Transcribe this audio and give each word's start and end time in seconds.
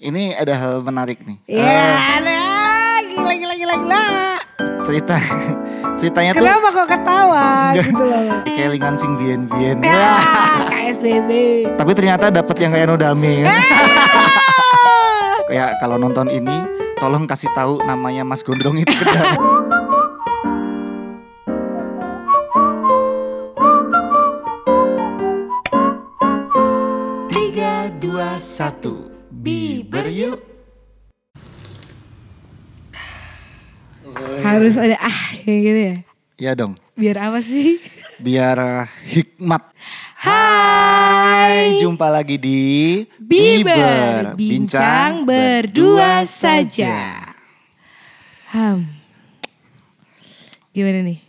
ini 0.00 0.32
ada 0.32 0.54
hal 0.54 0.74
menarik 0.80 1.18
nih. 1.22 1.38
Ya, 1.46 1.58
Eh, 1.58 1.94
ada 2.16 2.36
gila 3.04 3.34
gila 3.34 3.54
gila 3.54 3.74
gila. 3.76 4.02
cerita 4.82 5.14
ceritanya 5.94 6.32
tuh 6.32 6.40
Kenapa 6.40 6.68
kok 6.72 6.88
ketawa 6.88 7.46
gitu 7.76 8.00
loh? 8.00 8.22
kelingan 8.46 8.94
sing 8.96 9.12
bien-bien. 9.14 9.84
Ya, 9.84 10.18
KSBB. 10.66 11.30
Tapi 11.76 11.92
ternyata 11.92 12.30
dapet 12.30 12.56
yang 12.58 12.72
kayak 12.72 12.88
Nodame. 12.88 13.44
Eh. 13.44 13.62
kayak 15.46 15.76
kalau 15.80 15.96
nonton 15.96 16.26
ini 16.26 16.56
tolong 16.96 17.28
kasih 17.28 17.52
tahu 17.52 17.84
namanya 17.84 18.24
Mas 18.24 18.40
Gondrong 18.40 18.80
itu 18.80 18.90
ke 18.90 19.04
Tiga, 27.28 27.92
dua, 27.98 28.40
satu, 28.40 29.07
Biber 29.38 30.10
yuk. 30.10 30.42
Harus 34.42 34.74
ada 34.74 34.98
ah 34.98 35.20
kayak 35.46 35.60
gitu 35.62 35.78
ya. 35.78 35.96
Ya 36.38 36.52
dong, 36.58 36.74
Biar 36.98 37.22
apa 37.22 37.38
sih? 37.38 37.78
biar 38.26 38.58
uh, 38.58 38.86
hikmat. 39.06 39.62
Hai. 40.18 41.78
Jumpa 41.78 42.10
lagi 42.10 42.34
di 42.34 42.62
Biber, 43.22 44.34
bincang 44.34 45.22
berdua 45.22 46.26
saja. 46.26 47.30
Ham. 48.50 48.90
Gimana 50.74 51.06
nih? 51.06 51.22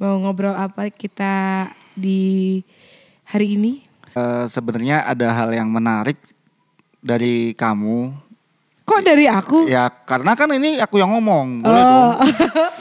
Mau 0.00 0.16
ngobrol 0.24 0.56
apa 0.56 0.88
kita 0.88 1.68
di 1.92 2.64
hari 3.28 3.60
ini? 3.60 3.84
Eh, 4.16 4.44
sebenarnya 4.48 5.04
ada 5.04 5.28
hal 5.36 5.52
yang 5.52 5.68
menarik 5.68 6.16
dari 7.00 7.56
kamu. 7.56 8.12
Kok 8.84 9.00
dari 9.06 9.26
aku? 9.30 9.70
Ya 9.70 9.86
karena 9.88 10.34
kan 10.34 10.50
ini 10.50 10.82
aku 10.82 10.98
yang 10.98 11.14
ngomong, 11.14 11.62
boleh 11.64 11.84
dong. 11.84 12.08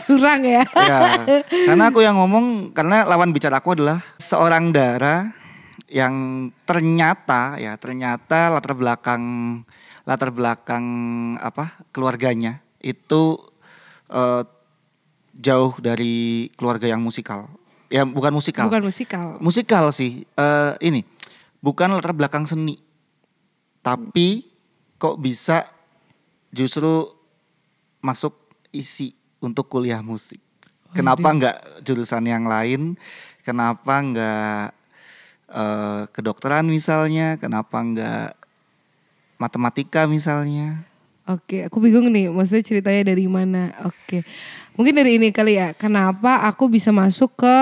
Oh, 0.10 0.18
curang 0.18 0.42
ya. 0.42 0.66
Ya, 0.74 1.00
karena 1.70 1.94
aku 1.94 2.02
yang 2.02 2.18
ngomong 2.18 2.74
karena 2.74 3.06
lawan 3.06 3.30
bicara 3.30 3.62
aku 3.62 3.78
adalah 3.78 4.02
seorang 4.18 4.74
Dara 4.74 5.30
yang 5.86 6.50
ternyata 6.66 7.62
ya 7.62 7.78
ternyata 7.78 8.50
latar 8.50 8.74
belakang 8.74 9.22
latar 10.10 10.34
belakang 10.34 10.86
apa 11.38 11.78
keluarganya 11.94 12.58
itu 12.82 13.38
eh, 14.10 14.42
jauh 15.38 15.78
dari 15.78 16.50
keluarga 16.58 16.90
yang 16.90 17.06
musikal. 17.06 17.46
Ya 17.94 18.02
bukan 18.02 18.34
musikal. 18.34 18.66
Bukan 18.66 18.90
musikal. 18.90 19.26
Musikal 19.38 19.94
sih. 19.94 20.26
eh, 20.26 20.74
ini 20.82 21.06
bukan 21.62 21.94
latar 21.94 22.18
belakang 22.18 22.50
seni. 22.50 22.82
Tapi 23.80 24.44
kok 25.00 25.16
bisa 25.18 25.64
justru 26.52 27.08
masuk 28.04 28.36
isi 28.76 29.16
untuk 29.40 29.72
kuliah 29.72 30.04
musik. 30.04 30.40
Kenapa 30.90 31.30
nggak 31.30 31.86
jurusan 31.86 32.26
yang 32.26 32.50
lain? 32.50 32.98
Kenapa 33.46 34.02
nggak 34.02 34.64
eh, 35.54 36.02
kedokteran 36.10 36.66
misalnya? 36.66 37.38
Kenapa 37.38 37.78
nggak 37.78 38.30
matematika 39.38 40.10
misalnya? 40.10 40.82
Oke, 41.30 41.62
aku 41.62 41.78
bingung 41.78 42.10
nih, 42.10 42.34
maksudnya 42.34 42.66
ceritanya 42.66 43.14
dari 43.14 43.30
mana? 43.30 43.70
Oke, 43.86 44.26
mungkin 44.74 44.98
dari 44.98 45.22
ini 45.22 45.30
kali 45.30 45.62
ya. 45.62 45.78
Kenapa 45.78 46.42
aku 46.50 46.66
bisa 46.66 46.90
masuk 46.90 47.38
ke 47.38 47.58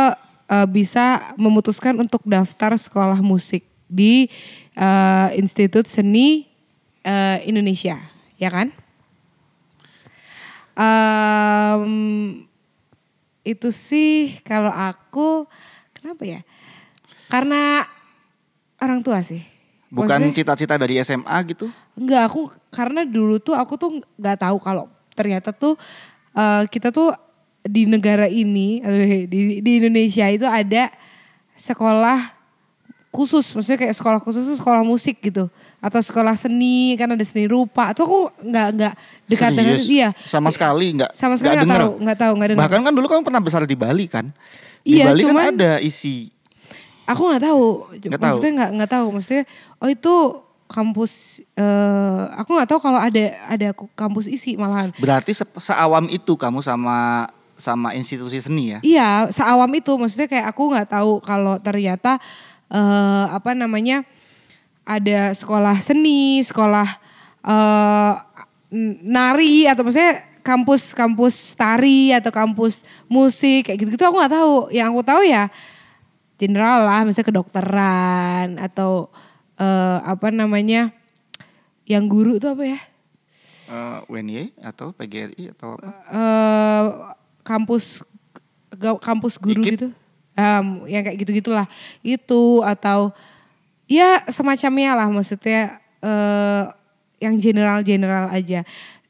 eh, 0.47 0.67
bisa 0.71 1.35
memutuskan 1.35 1.99
untuk 1.99 2.23
daftar 2.23 2.79
sekolah 2.79 3.19
musik 3.19 3.66
di 3.87 4.27
eh, 4.75 5.29
Institut 5.39 5.87
Seni 5.87 6.45
eh, 7.01 7.37
Indonesia, 7.47 7.97
ya 8.35 8.49
kan? 8.51 8.67
Em, 10.77 11.93
itu 13.41 13.73
sih 13.73 14.37
kalau 14.45 14.69
aku 14.69 15.49
kenapa 15.97 16.23
ya? 16.27 16.41
Karena 17.31 17.87
orang 18.77 19.01
tua 19.01 19.25
sih. 19.25 19.41
Bukan 19.87 20.35
cita-cita 20.35 20.75
dari 20.75 20.99
SMA 20.99 21.37
gitu? 21.47 21.71
Enggak, 21.95 22.27
aku 22.27 22.51
karena 22.69 23.07
dulu 23.07 23.39
tuh 23.39 23.55
aku 23.55 23.79
tuh 23.79 24.03
nggak 24.19 24.37
tahu 24.43 24.59
kalau 24.59 24.91
ternyata 25.15 25.49
tuh 25.55 25.79
eh, 26.35 26.63
kita 26.69 26.93
tuh 26.93 27.15
di 27.67 27.83
negara 27.83 28.29
ini 28.31 28.79
di, 29.27 29.59
di 29.59 29.71
Indonesia 29.75 30.23
itu 30.31 30.47
ada 30.47 30.87
sekolah 31.57 32.36
khusus, 33.17 33.49
maksudnya 33.51 33.81
kayak 33.81 33.95
sekolah 33.97 34.21
khusus 34.21 34.45
sekolah 34.53 34.85
musik 34.85 35.17
gitu 35.17 35.49
atau 35.81 35.97
sekolah 35.97 36.37
seni 36.37 36.93
kan 36.93 37.09
ada 37.09 37.25
seni 37.25 37.49
rupa. 37.49 37.89
Itu 37.89 38.05
aku 38.05 38.29
nggak 38.45 38.67
nggak 38.77 38.93
dekat 39.25 39.51
dengan 39.57 39.73
Serius? 39.75 39.89
dia. 39.89 40.07
Sama 40.21 40.53
sekali 40.53 40.93
nggak? 40.93 41.11
Sama 41.17 41.33
sekali 41.33 41.57
nggak 41.57 41.73
tahu, 41.73 41.91
nggak 41.97 42.17
tahu, 42.21 42.31
nggak 42.37 42.49
dengar. 42.53 42.61
Bahkan 42.69 42.79
kan 42.85 42.93
dulu 42.93 43.07
kamu 43.09 43.21
pernah 43.25 43.41
besar 43.41 43.65
di 43.65 43.73
Bali 43.73 44.05
kan? 44.05 44.29
Di 44.85 45.01
Iya, 45.01 45.09
Bali 45.09 45.21
kan 45.25 45.29
cuman- 45.33 45.49
ada 45.57 45.71
isi. 45.81 46.29
Aku 47.09 47.25
nggak 47.25 47.41
tahu, 47.41 47.63
tahu? 47.97 48.19
maksudnya 48.21 48.51
nggak 48.53 48.69
nggak 48.77 48.91
tahu, 48.91 49.05
maksudnya 49.09 49.43
oh 49.79 49.89
itu 49.89 50.13
kampus, 50.67 51.39
eh 51.55 52.21
aku 52.35 52.51
nggak 52.51 52.67
tahu 52.67 52.79
kalau 52.83 52.99
ada 52.99 53.23
ada 53.47 53.71
kampus 53.95 54.27
isi 54.27 54.59
malahan. 54.59 54.91
Berarti 54.99 55.31
se 55.31 55.47
seawam 55.57 56.11
itu 56.11 56.35
kamu 56.35 56.59
sama 56.59 57.31
sama 57.55 57.95
institusi 57.95 58.37
seni 58.37 58.75
ya? 58.75 58.79
Iya, 58.83 59.09
seawam 59.31 59.71
itu 59.73 59.89
maksudnya 59.95 60.27
kayak 60.27 60.51
aku 60.51 60.69
nggak 60.69 60.93
tahu 60.93 61.23
kalau 61.23 61.55
ternyata 61.57 62.19
eh 62.67 63.25
apa 63.31 63.51
namanya 63.55 64.03
ada 64.87 65.31
sekolah 65.35 65.79
seni, 65.79 66.39
sekolah 66.43 66.87
eh 67.43 68.13
n- 68.71 68.99
nari 69.03 69.67
atau 69.67 69.83
maksudnya 69.87 70.23
kampus-kampus 70.43 71.59
tari 71.59 72.15
atau 72.15 72.31
kampus 72.31 72.87
musik 73.11 73.67
kayak 73.67 73.83
gitu-gitu 73.83 74.03
aku 74.07 74.15
nggak 74.15 74.35
tahu. 74.35 74.55
Yang 74.71 74.87
aku 74.95 75.01
tahu 75.03 75.21
ya 75.27 75.43
general 76.39 76.87
lah, 76.87 77.03
misalnya 77.03 77.27
kedokteran 77.27 78.47
atau 78.61 79.11
eh 79.57 79.99
apa 80.05 80.31
namanya 80.31 80.93
yang 81.87 82.07
guru 82.07 82.37
itu 82.39 82.47
apa 82.47 82.63
ya? 82.63 82.79
Eh, 83.67 83.99
UNY 84.07 84.55
atau 84.63 84.95
PGRI 84.95 85.51
atau 85.51 85.75
apa? 85.75 85.91
eh 86.07 86.83
kampus 87.43 87.99
kampus 89.03 89.35
guru 89.35 89.59
Ikip? 89.63 89.73
gitu. 89.75 89.89
Em, 90.37 90.85
yang 90.85 91.01
kayak 91.01 91.17
gitu-gitulah. 91.17 91.65
Itu 92.05 92.61
atau 92.61 93.09
ya 93.89 94.21
semacamnya 94.29 94.93
lah 94.93 95.09
maksudnya 95.09 95.81
eh 95.97 96.63
yang 97.17 97.41
general-general 97.41 98.29
aja. 98.29 98.61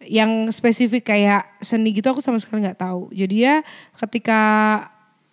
Yang 0.08 0.56
spesifik 0.56 1.12
kayak 1.12 1.44
seni 1.60 1.92
gitu 1.92 2.08
aku 2.08 2.24
sama 2.24 2.40
sekali 2.40 2.64
nggak 2.64 2.80
tahu. 2.80 3.12
Jadi 3.12 3.44
ya 3.44 3.60
ketika 4.00 4.42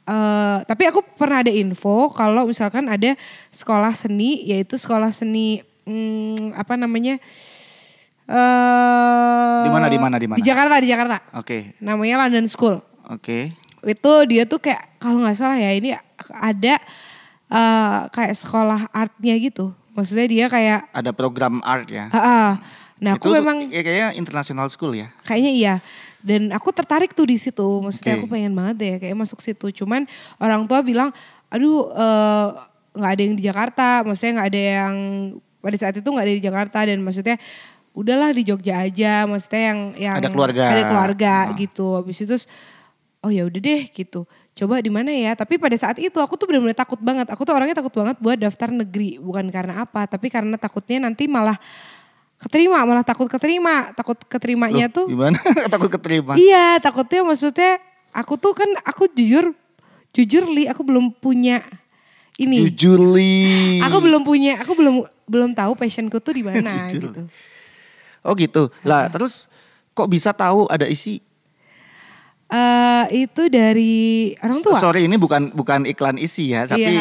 eh 0.05 0.59
tapi 0.67 0.83
aku 0.91 0.99
pernah 1.15 1.47
ada 1.47 1.55
info 1.55 2.11
kalau 2.11 2.51
misalkan 2.51 2.91
ada 2.91 3.15
sekolah 3.55 3.95
seni 3.95 4.43
yaitu 4.51 4.75
sekolah 4.75 5.15
seni 5.15 5.63
hmm, 5.87 6.59
apa 6.59 6.75
namanya 6.75 7.23
eh 8.27 9.63
Di 9.63 9.71
mana, 9.71 9.87
di 9.87 9.99
mana, 10.03 10.17
di 10.19 10.27
mana? 10.27 10.39
Di 10.41 10.45
Jakarta, 10.45 10.75
di 10.83 10.89
Jakarta. 10.91 11.17
Oke, 11.39 11.79
Namanya 11.79 12.27
London 12.27 12.51
School. 12.51 12.83
oke. 13.07 13.64
Itu 13.87 14.13
dia 14.25 14.43
tuh 14.45 14.59
kayak 14.59 14.99
kalau 14.99 15.21
nggak 15.21 15.37
salah 15.37 15.57
ya 15.57 15.71
ini 15.71 15.93
ada 16.31 16.75
eh, 17.47 17.99
kayak 18.11 18.35
sekolah 18.35 18.89
artnya 18.91 19.35
gitu. 19.39 19.71
Maksudnya 19.95 20.27
dia 20.27 20.47
kayak 20.49 20.91
Ada 20.91 21.15
program 21.15 21.63
art 21.63 21.87
ya? 21.87 22.11
ah. 22.11 22.59
Nah, 22.95 23.19
aku 23.19 23.27
Itu 23.29 23.43
memang 23.43 23.69
ya, 23.69 23.83
kayaknya 23.83 24.09
international 24.17 24.67
school 24.71 24.95
ya? 24.95 25.11
kayaknya 25.23 25.53
iya. 25.53 25.75
Dan 26.25 26.49
aku 26.51 26.73
tertarik 26.73 27.13
tuh 27.13 27.29
di 27.29 27.37
situ. 27.37 27.63
Maksudnya 27.79 28.17
Oke. 28.17 28.21
aku 28.25 28.29
pengen 28.33 28.55
banget 28.55 28.75
deh 28.81 28.95
kayak 28.99 29.13
masuk 29.15 29.39
situ. 29.39 29.69
Cuman 29.71 30.09
orang 30.41 30.65
tua 30.65 30.81
bilang, 30.81 31.13
aduh 31.47 31.91
eh, 31.91 32.47
nggak 32.97 33.11
ada 33.13 33.23
yang 33.23 33.35
di 33.37 33.43
Jakarta. 33.45 33.87
Maksudnya 34.03 34.33
nggak 34.41 34.49
ada 34.49 34.63
yang 34.81 34.95
pada 35.61 35.77
saat 35.77 35.95
itu 35.95 36.07
nggak 36.07 36.25
ada 36.25 36.35
di 36.35 36.43
Jakarta 36.43 36.79
dan 36.87 36.99
maksudnya 37.03 37.37
udahlah 37.93 38.31
di 38.33 38.43
Jogja 38.43 38.75
aja. 38.83 39.29
Maksudnya 39.29 39.63
yang 39.69 39.79
yang 40.01 40.15
Ada 40.19 40.29
keluarga. 40.33 40.63
ada 40.73 40.83
keluarga 40.89 41.35
Ah. 41.51 41.55
gitu. 41.55 41.87
Habis 41.99 42.19
itu 42.25 42.37
oh 43.25 43.33
ya 43.33 43.49
udah 43.49 43.61
deh 43.61 43.89
gitu. 43.89 44.29
Coba 44.55 44.79
di 44.85 44.93
mana 44.93 45.11
ya? 45.11 45.33
Tapi 45.35 45.57
pada 45.57 45.75
saat 45.75 45.97
itu 45.99 46.15
aku 46.21 46.37
tuh 46.37 46.47
benar-benar 46.47 46.77
takut 46.77 47.01
banget. 47.01 47.27
Aku 47.33 47.43
tuh 47.43 47.57
orangnya 47.57 47.81
takut 47.81 47.91
banget 47.97 48.17
buat 48.21 48.37
daftar 48.37 48.69
negeri. 48.71 49.19
Bukan 49.19 49.49
karena 49.49 49.83
apa, 49.89 50.05
tapi 50.05 50.29
karena 50.29 50.55
takutnya 50.61 51.09
nanti 51.09 51.27
malah 51.27 51.57
keterima, 52.39 52.85
malah 52.85 53.03
takut 53.03 53.27
keterima. 53.27 53.91
Takut 53.97 54.21
keterimanya 54.29 54.87
Loh, 54.93 54.97
tuh 55.03 55.07
Gimana? 55.09 55.41
Takut 55.73 55.91
keterima? 55.91 56.37
Iya 56.37 56.79
takutnya 56.79 57.25
maksudnya 57.25 57.81
aku 58.13 58.37
tuh 58.37 58.53
kan 58.53 58.69
aku 58.85 59.11
jujur 59.11 59.57
jujur 60.15 60.47
li 60.47 60.71
aku 60.71 60.87
belum 60.87 61.11
punya 61.19 61.65
ini. 62.39 62.67
Jujur 62.67 62.99
Li. 63.15 63.79
Aku 63.83 64.03
belum 64.03 64.27
punya, 64.27 64.59
aku 64.59 64.75
belum 64.75 65.07
belum 65.27 65.51
tahu 65.55 65.79
passionku 65.79 66.19
tuh 66.19 66.35
di 66.35 66.43
mana 66.47 66.91
gitu. 66.91 67.11
Oh 68.27 68.35
gitu. 68.35 68.71
Lah 68.83 69.07
terus 69.11 69.47
kok 69.95 70.11
bisa 70.11 70.35
tahu 70.35 70.67
ada 70.67 70.87
isi? 70.91 71.23
Eh 72.53 73.25
itu 73.25 73.49
dari 73.49 73.95
orang 74.41 74.61
tua. 74.61 74.79
Sorry 74.79 75.09
ini 75.09 75.17
bukan 75.17 75.51
bukan 75.57 75.89
iklan 75.89 76.21
isi 76.21 76.53
ya, 76.53 76.69
tapi 76.69 76.93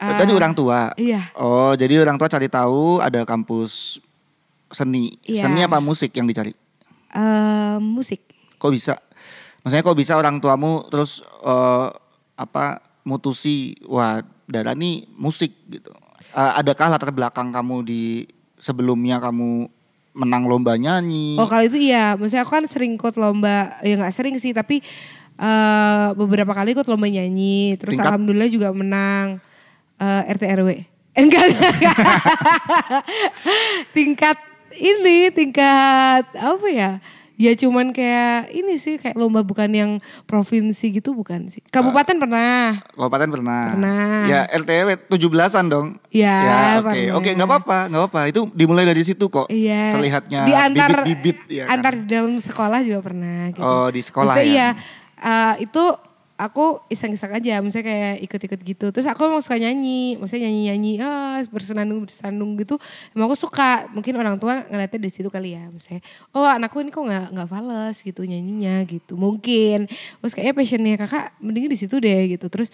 Iya. 0.00 0.16
dari 0.16 0.32
orang 0.32 0.56
tua. 0.56 0.96
Iya. 0.96 1.28
Oh, 1.36 1.76
jadi 1.76 2.00
orang 2.00 2.16
tua 2.16 2.32
cari 2.32 2.48
tahu 2.48 3.04
ada 3.04 3.20
kampus 3.28 4.00
seni. 4.72 5.20
Iya. 5.28 5.44
Seni 5.44 5.60
apa 5.60 5.76
musik 5.82 6.16
yang 6.16 6.24
dicari? 6.24 6.56
Eh, 7.12 7.76
musik. 7.82 8.24
Kok 8.56 8.72
bisa? 8.72 8.96
Maksudnya 9.60 9.84
kok 9.84 9.98
bisa 9.98 10.16
orang 10.16 10.40
tuamu 10.40 10.88
terus 10.88 11.20
eh, 11.44 11.88
apa 12.40 12.80
mutusi 13.04 13.76
wah 13.84 14.24
Dara 14.50 14.72
nih 14.74 15.04
musik 15.14 15.52
gitu. 15.68 15.92
Eh, 16.32 16.52
adakah 16.58 16.96
latar 16.96 17.12
belakang 17.12 17.52
kamu 17.52 17.76
di 17.84 18.24
sebelumnya 18.56 19.20
kamu 19.20 19.68
menang 20.12 20.46
lomba 20.46 20.74
nyanyi? 20.74 21.38
Oh 21.38 21.46
kalau 21.46 21.66
itu 21.66 21.78
iya, 21.78 22.18
maksudnya 22.18 22.42
aku 22.42 22.52
kan 22.58 22.66
sering 22.66 22.98
ikut 22.98 23.14
lomba, 23.14 23.78
ya 23.82 23.94
nggak 23.94 24.14
sering 24.14 24.36
sih, 24.42 24.50
tapi 24.50 24.82
eh, 25.38 26.06
beberapa 26.18 26.50
kali 26.50 26.74
ikut 26.74 26.86
lomba 26.90 27.06
nyanyi, 27.06 27.78
terus 27.78 27.94
Tingkat? 27.94 28.10
alhamdulillah 28.10 28.50
juga 28.50 28.68
menang 28.74 29.38
eh, 30.02 30.32
RT 30.34 30.44
RW. 30.60 30.70
Eh, 31.10 31.26
enggak. 31.26 31.42
tingkat 33.96 34.38
ini, 34.78 35.34
tingkat 35.34 36.24
apa 36.38 36.66
ya? 36.70 37.02
Ya 37.40 37.56
cuman 37.56 37.96
kayak 37.96 38.52
ini 38.52 38.76
sih 38.76 39.00
kayak 39.00 39.16
lomba 39.16 39.40
bukan 39.40 39.72
yang 39.72 39.90
provinsi 40.28 40.92
gitu 40.92 41.16
bukan 41.16 41.48
sih. 41.48 41.64
Kabupaten 41.72 42.20
pernah. 42.20 42.84
Kabupaten 42.92 43.28
pernah. 43.32 43.64
Pernah. 43.72 44.20
Ya 44.28 44.40
RTW 44.60 45.08
17-an 45.08 45.64
dong. 45.72 45.86
Ya, 46.12 46.76
oke. 46.84 46.92
pernah. 46.92 47.16
Oke, 47.16 47.30
nggak 47.32 47.48
apa-apa, 47.48 47.78
nggak 47.88 48.00
apa-apa. 48.04 48.20
Itu 48.28 48.52
dimulai 48.52 48.84
dari 48.84 49.00
situ 49.00 49.32
kok. 49.32 49.48
Iya. 49.48 49.96
Terlihatnya 49.96 50.40
di 50.44 50.52
antar 50.52 50.90
bibit-bibit 51.00 51.38
ya 51.48 51.64
kan? 51.64 51.80
antar 51.80 51.92
di 51.96 52.04
dalam 52.04 52.36
sekolah 52.36 52.78
juga 52.84 53.00
pernah 53.00 53.48
gitu. 53.56 53.64
Oh, 53.64 53.88
di 53.88 54.00
sekolah 54.04 54.36
Maksudnya 54.36 54.52
ya? 54.52 54.52
iya. 54.52 54.68
eh, 55.24 55.54
itu 55.64 55.84
aku 56.40 56.80
iseng-iseng 56.88 57.36
aja, 57.36 57.60
misalnya 57.60 57.92
kayak 57.92 58.16
ikut-ikut 58.24 58.60
gitu. 58.64 58.86
Terus 58.88 59.04
aku 59.04 59.28
emang 59.28 59.44
suka 59.44 59.60
nyanyi, 59.60 60.16
maksudnya 60.16 60.48
nyanyi-nyanyi, 60.48 60.92
ah 61.04 61.44
bersenandung 61.52 62.08
bersenandung 62.08 62.56
gitu. 62.56 62.80
Emang 63.12 63.28
aku 63.28 63.36
suka. 63.36 63.92
Mungkin 63.92 64.16
orang 64.16 64.40
tua 64.40 64.64
ngeliatnya 64.64 64.98
dari 65.04 65.12
situ 65.12 65.28
kali 65.28 65.52
ya, 65.52 65.68
misalnya, 65.68 66.00
oh 66.32 66.48
anakku 66.48 66.80
ini 66.80 66.88
kok 66.88 67.04
nggak 67.04 67.26
nggak 67.36 67.48
fales 67.52 67.96
gitu 68.00 68.24
nyanyinya 68.24 68.88
gitu. 68.88 69.20
Mungkin. 69.20 69.84
Terus 70.24 70.32
kayaknya 70.32 70.54
passionnya 70.56 70.94
kakak 70.96 71.36
mendingin 71.44 71.70
di 71.70 71.78
situ 71.78 72.00
deh 72.00 72.20
gitu. 72.32 72.48
Terus 72.48 72.72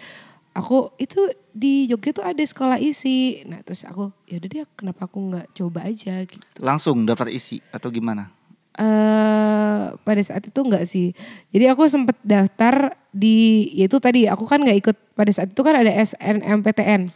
aku 0.55 0.95
itu 0.97 1.19
di 1.51 1.85
Jogja 1.91 2.15
tuh 2.15 2.25
ada 2.25 2.41
sekolah 2.41 2.79
isi. 2.79 3.43
Nah 3.45 3.59
terus 3.61 3.83
aku 3.83 4.15
ya 4.25 4.39
udah 4.39 4.49
deh 4.49 4.59
kenapa 4.79 5.05
aku 5.11 5.19
nggak 5.27 5.47
coba 5.53 5.85
aja 5.85 6.23
gitu. 6.23 6.57
Langsung 6.63 7.03
daftar 7.03 7.27
isi 7.27 7.59
atau 7.69 7.91
gimana? 7.91 8.36
Eh 8.77 9.83
pada 9.97 10.21
saat 10.21 10.45
itu 10.45 10.59
enggak 10.61 10.85
sih. 10.85 11.17
Jadi 11.49 11.65
aku 11.65 11.89
sempet 11.89 12.17
daftar 12.21 12.93
di 13.09 13.67
yaitu 13.73 13.97
tadi 13.97 14.29
aku 14.29 14.45
kan 14.45 14.61
nggak 14.61 14.77
ikut 14.85 14.97
pada 15.17 15.31
saat 15.33 15.49
itu 15.49 15.61
kan 15.65 15.81
ada 15.81 15.89
SNMPTN. 15.89 17.09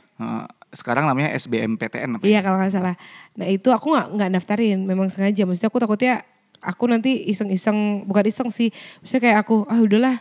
Sekarang 0.73 1.05
namanya 1.05 1.29
SBMPTN 1.37 2.17
apa? 2.17 2.23
ya? 2.25 2.37
Iya 2.37 2.39
kalau 2.41 2.57
nggak 2.57 2.73
salah. 2.73 2.95
Nah 3.37 3.47
itu 3.47 3.69
aku 3.69 3.93
nggak 3.93 4.07
nggak 4.17 4.29
daftarin, 4.41 4.79
memang 4.87 5.13
sengaja. 5.13 5.45
Maksudnya 5.45 5.69
aku 5.69 5.79
takutnya 5.83 6.13
aku 6.63 6.83
nanti 6.89 7.29
iseng-iseng, 7.29 8.09
bukan 8.09 8.25
iseng 8.25 8.49
sih. 8.49 8.73
Maksudnya 9.03 9.21
kayak 9.21 9.37
aku, 9.45 9.67
ah 9.69 9.77
udahlah 9.77 10.17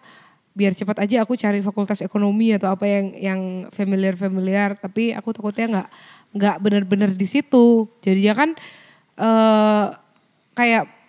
biar 0.50 0.74
cepat 0.74 1.06
aja 1.06 1.22
aku 1.22 1.38
cari 1.38 1.62
fakultas 1.62 2.02
ekonomi 2.02 2.50
atau 2.52 2.68
apa 2.74 2.84
yang 2.84 3.06
yang 3.16 3.40
familiar 3.72 4.18
familiar. 4.18 4.76
Tapi 4.76 5.16
aku 5.16 5.32
takutnya 5.32 5.66
nggak 5.70 5.88
nggak 6.36 6.56
benar-benar 6.60 7.10
di 7.16 7.24
situ. 7.24 7.88
Jadinya 8.04 8.34
kan 8.36 8.50
eh 9.16 9.86
kayak 10.58 10.99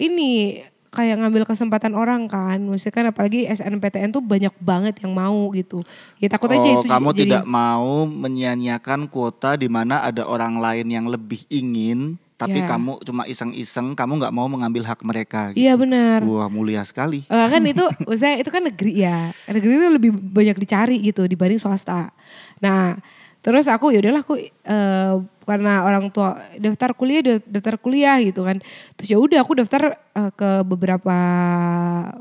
ini 0.00 0.60
kayak 0.90 1.20
ngambil 1.20 1.44
kesempatan 1.44 1.92
orang 1.92 2.26
kan. 2.26 2.58
Maksudnya 2.58 2.90
kan 2.92 3.06
apalagi 3.06 3.46
SNPTN 3.46 4.10
tuh 4.10 4.18
banyak 4.18 4.50
banget 4.58 4.98
yang 4.98 5.12
mau 5.12 5.52
gitu. 5.52 5.84
Ya 6.18 6.26
takut 6.26 6.50
aja 6.50 6.58
Oh, 6.58 6.82
itu 6.82 6.88
kamu 6.88 7.08
jadi- 7.12 7.20
tidak 7.22 7.44
mau 7.44 8.02
menyia-nyiakan 8.04 9.06
kuota 9.06 9.54
di 9.54 9.68
mana 9.68 10.00
ada 10.00 10.24
orang 10.24 10.58
lain 10.58 10.88
yang 10.88 11.06
lebih 11.06 11.46
ingin, 11.46 12.18
tapi 12.34 12.58
Ya. 12.58 12.66
kamu 12.66 13.04
cuma 13.04 13.22
iseng-iseng, 13.24 13.92
kamu 13.92 14.18
nggak 14.18 14.32
mau 14.32 14.48
mengambil 14.48 14.82
hak 14.82 14.98
mereka. 15.04 15.52
gitu. 15.52 15.62
Iya 15.62 15.76
benar. 15.76 16.24
Wah 16.24 16.48
mulia 16.48 16.82
sekali. 16.82 17.22
Eh, 17.22 17.46
kan 17.46 17.62
itu, 17.62 17.84
maksudnya 18.08 18.40
itu 18.40 18.50
kan 18.50 18.62
negeri 18.64 18.92
ya. 18.98 19.30
Negeri 19.46 19.70
itu 19.70 19.88
lebih 19.92 20.10
banyak 20.10 20.56
dicari 20.58 20.96
gitu 20.98 21.22
dibanding 21.24 21.60
swasta. 21.60 22.10
Nah, 22.58 22.98
terus 23.40 23.64
aku 23.72 23.88
ya 23.88 24.04
udahlah 24.04 24.20
aku 24.20 24.36
eh, 24.40 25.14
karena 25.48 25.82
orang 25.82 26.12
tua 26.12 26.38
daftar 26.60 26.94
kuliah 26.94 27.24
da- 27.24 27.42
daftar 27.42 27.74
kuliah 27.80 28.20
gitu 28.20 28.44
kan. 28.44 28.60
Terus 28.94 29.08
ya 29.10 29.18
udah 29.18 29.40
aku 29.42 29.58
daftar 29.58 29.96
eh, 29.96 30.30
ke 30.36 30.62
beberapa 30.62 31.16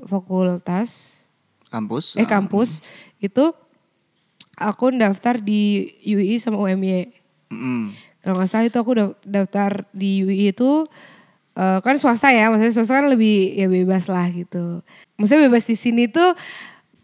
fakultas 0.07 1.21
Kampus. 1.69 2.17
eh 2.17 2.25
ah. 2.25 2.29
kampus 2.29 2.81
itu 3.21 3.53
aku 4.57 4.89
daftar 4.95 5.37
di 5.37 5.93
UI 6.01 6.41
sama 6.41 6.57
UMY. 6.57 7.13
Mm-mm. 7.53 7.93
Kalau 8.19 8.35
nggak 8.35 8.49
salah 8.49 8.65
itu 8.67 8.77
aku 8.79 8.91
da- 8.97 9.17
daftar 9.23 9.85
di 9.93 10.25
UI 10.25 10.51
itu 10.51 10.87
eh, 11.53 11.79
kan 11.83 11.95
swasta 12.01 12.31
ya, 12.33 12.49
maksudnya 12.49 12.73
swasta 12.73 12.99
kan 13.03 13.07
lebih 13.11 13.53
ya 13.53 13.67
bebas 13.69 14.07
lah 14.09 14.27
gitu. 14.31 14.81
Maksudnya 15.19 15.51
bebas 15.51 15.67
di 15.67 15.75
sini 15.77 16.07
tuh 16.09 16.33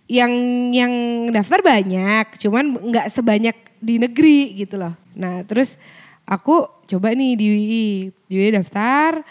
yang 0.05 0.31
yang 0.73 0.93
daftar 1.33 1.65
banyak, 1.65 2.37
cuman 2.37 2.77
nggak 2.77 3.09
sebanyak 3.09 3.57
di 3.85 4.01
negeri 4.01 4.57
gitu 4.57 4.75
loh. 4.75 4.97
Nah 5.13 5.45
terus 5.45 5.77
aku 6.25 6.65
coba 6.83 7.13
nih 7.13 7.37
di 7.37 7.45
UI, 7.47 7.85
di 8.25 8.33
UI 8.35 8.49
daftar, 8.51 9.21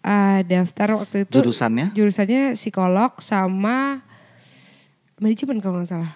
eh, 0.00 0.40
daftar 0.42 0.96
waktu 0.96 1.28
itu 1.28 1.36
Jurusannya? 1.38 1.92
jurusannya 1.92 2.56
psikolog 2.56 3.12
sama 3.18 4.00
manajemen 5.16 5.60
kalau 5.60 5.78
nggak 5.78 5.90
salah 5.90 6.12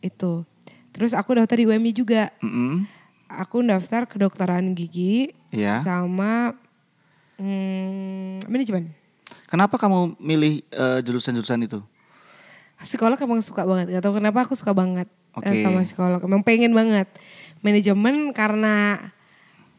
itu. 0.00 0.48
Terus 0.90 1.12
aku 1.12 1.36
daftar 1.36 1.54
di 1.54 1.64
UMI 1.64 1.92
juga 1.92 2.32
Mm-mm. 2.40 2.88
aku 3.28 3.60
daftar 3.62 4.08
kedokteran 4.08 4.72
gigi 4.72 5.30
Iya. 5.50 5.76
sama 5.78 6.56
hmm, 7.36 8.46
manajemen. 8.46 8.90
Kenapa 9.46 9.76
kamu 9.76 10.14
milih 10.16 10.62
eh, 10.64 10.98
jurusan-jurusan 11.02 11.60
itu? 11.62 11.78
Psikolog 12.80 13.18
emang 13.18 13.38
suka 13.40 13.62
banget. 13.62 13.92
Gak 13.92 14.02
tau 14.02 14.14
kenapa 14.14 14.40
aku 14.40 14.54
suka 14.54 14.72
banget 14.72 15.04
eh, 15.34 15.38
Oke. 15.38 15.62
sama 15.62 15.80
psikolog. 15.86 16.20
Emang 16.24 16.42
pengen 16.42 16.74
banget. 16.74 17.06
Manajemen 17.60 18.32
karena 18.32 18.98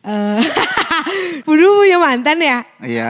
eh 0.02 0.42
dulu 1.48 1.86
punya 1.86 1.98
mantan 2.02 2.38
ya. 2.42 2.60
Iya. 2.82 3.10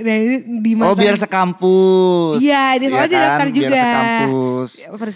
Eh, 0.00 0.24
ini 0.24 0.36
di 0.64 0.72
mantan. 0.72 0.92
Oh 0.92 0.96
biar 0.96 1.16
sekampus. 1.20 2.40
Iya, 2.40 2.80
dia 2.80 2.88
soalnya 2.88 3.08
dia 3.08 3.18
kan? 3.18 3.24
daftar 3.28 3.48
juga. 3.52 3.68
Biar 3.68 3.84
sekampus. 3.84 4.70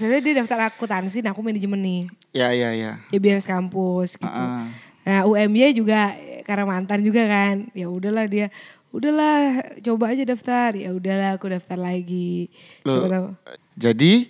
Itu 0.05 0.19
dia 0.20 0.34
daftar 0.44 0.58
akuntansi, 0.69 1.19
nah 1.25 1.32
aku 1.32 1.40
manajemen 1.40 1.81
nih. 1.81 2.02
Ya 2.37 2.49
ya 2.52 2.70
ya. 2.76 2.93
Ya 3.08 3.19
biar 3.19 3.40
sekampus 3.40 4.20
gitu. 4.20 4.28
Ah, 4.28 4.64
ah. 4.64 4.66
Nah 5.08 5.20
UMY 5.25 5.72
juga 5.72 6.12
eh, 6.16 6.44
karena 6.44 6.69
mantan 6.69 7.00
juga 7.00 7.25
kan. 7.25 7.72
Ya 7.72 7.88
udahlah 7.88 8.28
dia, 8.28 8.52
udahlah 8.93 9.64
coba 9.81 10.12
aja 10.12 10.24
daftar. 10.29 10.77
Ya 10.77 10.93
udahlah 10.93 11.41
aku 11.41 11.48
daftar 11.48 11.81
lagi. 11.81 12.53
Loh. 12.84 13.32
Jadi 13.81 14.29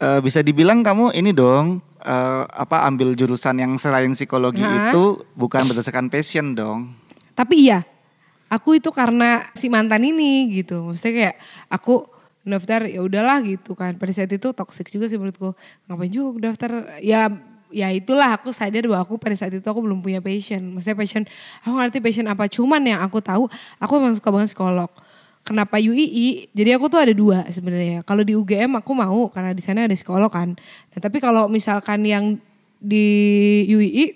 eh, 0.00 0.20
bisa 0.20 0.40
dibilang 0.44 0.84
kamu 0.84 1.16
ini 1.16 1.32
dong 1.32 1.80
eh, 2.00 2.44
apa 2.46 2.86
ambil 2.88 3.16
jurusan 3.16 3.60
yang 3.60 3.72
selain 3.80 4.12
psikologi 4.12 4.62
Hah? 4.62 4.92
itu 4.92 5.20
bukan 5.34 5.66
berdasarkan 5.68 6.08
passion 6.12 6.56
dong. 6.56 6.92
Tapi 7.36 7.68
iya, 7.68 7.84
aku 8.48 8.78
itu 8.78 8.88
karena 8.94 9.44
si 9.52 9.68
mantan 9.68 10.06
ini 10.06 10.48
gitu. 10.62 10.88
Maksudnya 10.88 11.12
kayak 11.12 11.36
aku 11.68 12.08
daftar 12.46 12.86
ya 12.86 13.02
udahlah 13.02 13.42
gitu 13.42 13.74
kan. 13.74 13.98
Pada 13.98 14.12
saat 14.14 14.30
itu 14.30 14.48
toxic 14.54 14.86
juga 14.88 15.10
sih 15.10 15.18
menurutku. 15.18 15.52
Ngapain 15.90 16.10
juga 16.10 16.26
aku 16.32 16.40
daftar? 16.40 16.70
Ya 17.02 17.28
ya 17.74 17.90
itulah 17.90 18.38
aku 18.38 18.54
sadar 18.54 18.86
bahwa 18.86 19.02
aku 19.02 19.18
pada 19.18 19.34
saat 19.34 19.52
itu 19.52 19.66
aku 19.66 19.82
belum 19.82 20.00
punya 20.00 20.22
passion. 20.22 20.62
Maksudnya 20.72 20.96
passion, 20.96 21.22
aku 21.66 21.74
ngerti 21.74 21.98
passion 21.98 22.26
apa. 22.30 22.46
Cuman 22.46 22.82
yang 22.86 23.02
aku 23.02 23.18
tahu, 23.18 23.50
aku 23.82 23.92
memang 23.98 24.14
suka 24.14 24.30
banget 24.30 24.54
psikolog. 24.54 24.90
Kenapa 25.46 25.78
UII? 25.78 26.50
Jadi 26.50 26.70
aku 26.74 26.90
tuh 26.90 26.98
ada 26.98 27.14
dua 27.14 27.46
sebenarnya. 27.54 28.02
Kalau 28.02 28.26
di 28.26 28.34
UGM 28.34 28.82
aku 28.82 28.90
mau 28.98 29.30
karena 29.30 29.54
di 29.54 29.62
sana 29.62 29.86
ada 29.86 29.94
psikolog 29.94 30.26
kan. 30.26 30.58
Nah, 30.58 30.98
tapi 30.98 31.22
kalau 31.22 31.46
misalkan 31.46 32.02
yang 32.02 32.34
di 32.82 33.06
UII 33.70 34.10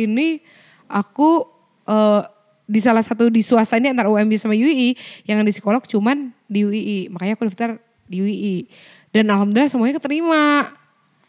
ini 0.00 0.40
aku 0.88 1.44
eh, 1.84 2.22
di 2.70 2.80
salah 2.80 3.02
satu 3.02 3.28
di 3.28 3.42
swasta 3.42 3.76
ini 3.76 3.90
antara 3.90 4.06
UMB 4.08 4.32
sama 4.38 4.54
UI 4.54 4.94
yang 5.26 5.42
di 5.42 5.50
psikolog 5.50 5.82
cuman 5.84 6.30
di 6.46 6.62
UI 6.62 6.98
makanya 7.10 7.34
aku 7.34 7.50
daftar 7.50 7.82
di 8.06 8.22
UI 8.22 8.56
dan 9.10 9.26
alhamdulillah 9.26 9.70
semuanya 9.70 9.98
keterima 9.98 10.70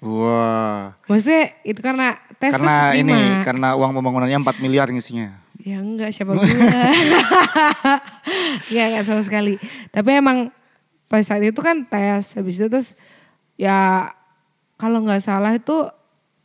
Wah. 0.01 0.93
maksudnya 1.09 1.53
itu 1.65 1.81
karena 1.81 2.17
tes 2.37 2.57
karena 2.57 2.93
ini 2.93 3.17
karena 3.45 3.73
uang 3.77 3.93
pembangunannya 4.01 4.37
4 4.41 4.65
miliar 4.65 4.89
ngisinya. 4.89 5.40
Ya 5.61 5.77
enggak 5.77 6.09
siapa 6.09 6.33
gue 6.33 6.41
enggak 8.67 8.85
enggak 8.87 9.03
sama 9.05 9.21
sekali 9.21 9.55
tapi 9.89 10.09
emang 10.13 10.49
pada 11.05 11.21
saat 11.21 11.41
itu 11.41 11.57
kan 11.57 11.83
tes 11.83 12.33
habis 12.33 12.55
itu 12.55 12.67
terus 12.67 12.95
ya 13.55 14.09
kalau 14.75 14.99
nggak 14.99 15.19
salah 15.19 15.51
itu 15.51 15.85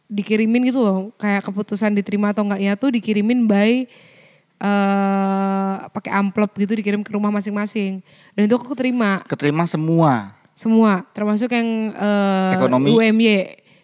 dikirimin 0.06 0.68
gitu 0.68 0.80
loh 0.80 1.10
kayak 1.16 1.42
keputusan 1.42 1.92
diterima 1.92 2.30
atau 2.30 2.44
enggaknya 2.44 2.74
tuh 2.74 2.90
dikirimin 2.90 3.44
by 3.44 3.86
eh 4.56 5.74
pakai 5.86 6.12
amplop 6.14 6.56
gitu 6.56 6.72
dikirim 6.72 7.00
ke 7.00 7.10
rumah 7.10 7.28
masing-masing 7.30 8.00
dan 8.32 8.42
itu 8.42 8.54
aku 8.54 8.72
keterima 8.72 9.20
Keterima 9.26 9.64
semua, 9.64 10.32
semua 10.52 11.04
termasuk 11.10 11.48
yang 11.48 11.92
eh, 11.92 12.52
Ekonomi. 12.56 12.88
UMY 12.90 13.26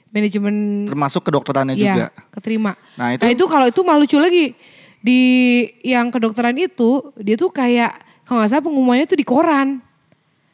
manajemen 0.08 0.54
termasuk 0.84 1.22
kedokterannya 1.22 1.72
Iya, 1.72 1.92
juga. 1.94 2.06
keterima. 2.30 2.72
Nah, 2.96 3.12
Nah 3.12 3.16
itu- 3.16 3.32
itu, 3.32 3.44
kalau 3.46 3.64
itu 3.66 3.80
malah 3.80 3.96
lucu 3.98 4.16
lagi. 4.16 4.52
Di 5.02 5.23
yang 5.82 6.09
kedokteran 6.14 6.54
itu 6.54 7.11
dia 7.18 7.35
tuh 7.35 7.50
kayak 7.50 7.92
kalau 8.23 8.40
nggak 8.40 8.50
salah 8.54 8.64
pengumumannya 8.64 9.06
tuh 9.11 9.18
di 9.18 9.26
koran. 9.26 9.82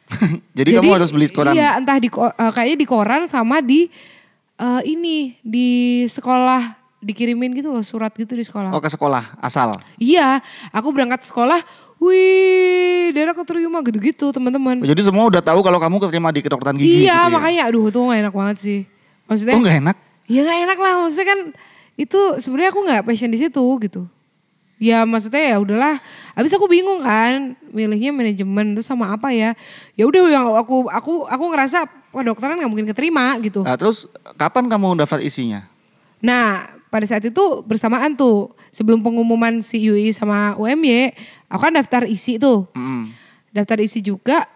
Jadi, 0.57 0.73
kamu 0.73 0.89
harus 0.97 1.13
beli 1.13 1.29
koran. 1.29 1.53
Iya, 1.53 1.77
entah 1.77 2.01
di 2.01 2.09
eh, 2.09 2.51
kayaknya 2.51 2.77
di 2.81 2.87
koran 2.89 3.21
sama 3.29 3.61
di 3.61 3.87
eh, 4.57 4.81
ini 4.89 5.37
di 5.45 5.69
sekolah 6.09 6.75
dikirimin 6.99 7.55
gitu 7.55 7.71
loh 7.71 7.85
surat 7.85 8.11
gitu 8.11 8.35
di 8.35 8.43
sekolah. 8.43 8.75
Oh 8.75 8.81
ke 8.83 8.91
sekolah 8.91 9.39
asal. 9.39 9.71
Iya, 9.95 10.43
aku 10.75 10.91
berangkat 10.91 11.23
sekolah, 11.23 11.63
wih, 12.01 13.15
daerah 13.15 13.31
keterima 13.31 13.79
gitu-gitu 13.85 14.35
teman-teman. 14.35 14.83
Jadi 14.83 15.01
semua 15.07 15.29
udah 15.31 15.39
tahu 15.39 15.63
kalau 15.63 15.79
kamu 15.79 15.95
keterima 16.03 16.29
di 16.35 16.41
kedokteran 16.43 16.75
gigi. 16.75 17.07
Iya, 17.07 17.23
gitu 17.23 17.29
ya? 17.29 17.31
makanya 17.31 17.61
aduh 17.71 17.87
itu 17.87 17.99
gak 18.03 18.19
enak 18.19 18.33
banget 18.35 18.57
sih. 18.59 18.79
Maksudnya 19.29 19.55
Oh 19.55 19.61
nggak 19.63 19.77
enak. 19.85 19.95
Ya 20.29 20.39
nggak 20.43 20.59
enak 20.67 20.77
lah, 20.77 20.93
maksudnya 21.05 21.27
kan 21.29 21.39
itu 21.95 22.19
sebenarnya 22.43 22.69
aku 22.73 22.81
nggak 22.83 23.01
passion 23.07 23.31
di 23.31 23.39
situ 23.39 23.63
gitu. 23.85 24.09
Ya 24.79 25.03
maksudnya 25.03 25.43
ya 25.43 25.57
udahlah. 25.59 25.99
Habis 26.39 26.55
aku 26.55 26.71
bingung 26.71 27.03
kan, 27.03 27.59
milihnya 27.75 28.15
manajemen 28.15 28.79
terus 28.79 28.87
sama 28.87 29.11
apa 29.11 29.35
ya? 29.35 29.51
Ya 29.99 30.07
udah 30.07 30.31
yang 30.31 30.55
aku 30.55 30.87
aku 30.87 31.27
aku 31.27 31.43
ngerasa 31.51 31.83
kedokteran 32.15 32.63
nggak 32.63 32.71
mungkin 32.71 32.87
keterima 32.87 33.35
gitu. 33.43 33.67
Nah, 33.67 33.75
terus 33.75 34.07
kapan 34.39 34.71
kamu 34.71 35.03
daftar 35.03 35.19
isinya? 35.19 35.67
Nah 36.23 36.79
pada 36.87 37.03
saat 37.05 37.21
itu 37.27 37.43
bersamaan 37.67 38.15
tuh 38.15 38.55
sebelum 38.71 39.03
pengumuman 39.03 39.59
si 39.59 39.83
UI 39.83 40.15
sama 40.15 40.55
UMY, 40.55 41.11
aku 41.51 41.61
kan 41.67 41.75
daftar 41.75 42.07
isi 42.07 42.39
tuh. 42.39 42.63
Mm. 42.71 43.11
Daftar 43.51 43.83
isi 43.83 43.99
juga 43.99 44.47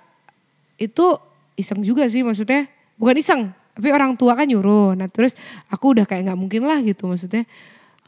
itu 0.80 1.20
iseng 1.60 1.86
juga 1.86 2.10
sih 2.10 2.26
maksudnya 2.26 2.66
bukan 2.98 3.16
iseng 3.20 3.42
tapi 3.74 3.90
orang 3.90 4.14
tua 4.18 4.38
kan 4.38 4.46
nyuruh 4.46 4.98
nah 4.98 5.10
terus 5.10 5.38
aku 5.70 5.98
udah 5.98 6.06
kayak 6.06 6.30
nggak 6.30 6.40
mungkin 6.40 6.66
lah 6.66 6.82
gitu 6.82 7.10
maksudnya 7.10 7.46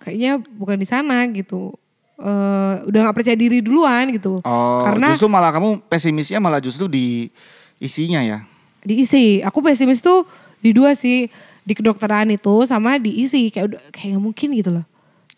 kayaknya 0.01 0.41
bukan 0.41 0.77
di 0.77 0.87
sana 0.87 1.25
gitu 1.29 1.73
Eh 2.15 2.75
udah 2.87 2.99
nggak 3.05 3.15
percaya 3.15 3.35
diri 3.35 3.59
duluan 3.59 4.07
gitu 4.09 4.39
Oh, 4.39 4.81
karena 4.81 5.11
justru 5.11 5.27
malah 5.27 5.51
kamu 5.51 5.83
pesimisnya 5.85 6.39
malah 6.39 6.63
justru 6.63 6.87
di 6.87 7.27
isinya 7.75 8.23
ya. 8.23 8.47
diisi 8.81 9.43
aku 9.43 9.59
pesimis 9.59 9.99
tuh 9.99 10.23
di 10.63 10.71
dua 10.71 10.95
sih 10.95 11.27
di 11.61 11.73
kedokteran 11.75 12.31
itu 12.31 12.63
sama 12.63 12.95
diisi 12.95 13.51
kayak 13.51 13.65
udah 13.67 13.81
kayak 13.91 14.15
nggak 14.15 14.23
mungkin 14.23 14.49
gitu 14.55 14.71
loh 14.71 14.85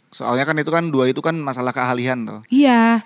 Soalnya 0.08 0.46
kan 0.46 0.56
itu 0.56 0.72
kan 0.72 0.88
dua 0.88 1.12
itu 1.12 1.20
kan 1.20 1.36
masalah 1.36 1.76
keahlian 1.76 2.24
tuh. 2.24 2.40
Iya, 2.48 3.04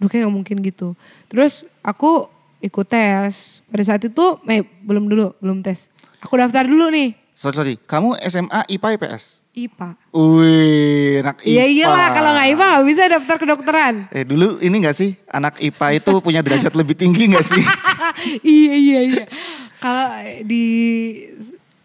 Duh 0.00 0.08
kayak 0.08 0.26
gak 0.26 0.32
mungkin 0.32 0.56
gitu. 0.64 0.96
Terus 1.28 1.68
aku 1.84 2.24
ikut 2.58 2.88
tes. 2.88 3.60
Pada 3.68 3.84
saat 3.84 4.00
itu, 4.00 4.24
eh 4.48 4.64
belum 4.64 5.06
dulu, 5.06 5.36
belum 5.38 5.60
tes. 5.60 5.92
Aku 6.24 6.34
daftar 6.34 6.64
dulu 6.64 6.88
nih, 6.88 7.12
Sorry, 7.38 7.54
sorry. 7.54 7.74
Kamu 7.78 8.18
SMA 8.26 8.66
IPA 8.66 8.98
IPS? 8.98 9.46
IPA. 9.54 9.94
Wih, 10.10 11.22
anak 11.22 11.38
IPA. 11.46 11.54
Iya 11.54 11.64
iyalah, 11.70 12.06
kalau 12.10 12.30
gak 12.34 12.48
IPA 12.50 12.66
gak 12.66 12.86
bisa 12.90 13.02
daftar 13.06 13.36
kedokteran. 13.38 13.94
Eh 14.10 14.26
dulu 14.26 14.58
ini 14.58 14.82
gak 14.82 14.98
sih 14.98 15.14
anak 15.30 15.54
IPA 15.62 16.02
itu 16.02 16.12
punya 16.18 16.42
derajat 16.42 16.74
lebih 16.74 16.98
tinggi 16.98 17.30
gak 17.30 17.46
sih? 17.46 17.62
iya 18.42 18.74
iya 18.74 19.00
iya. 19.06 19.24
Kalau 19.78 20.18
di 20.42 20.64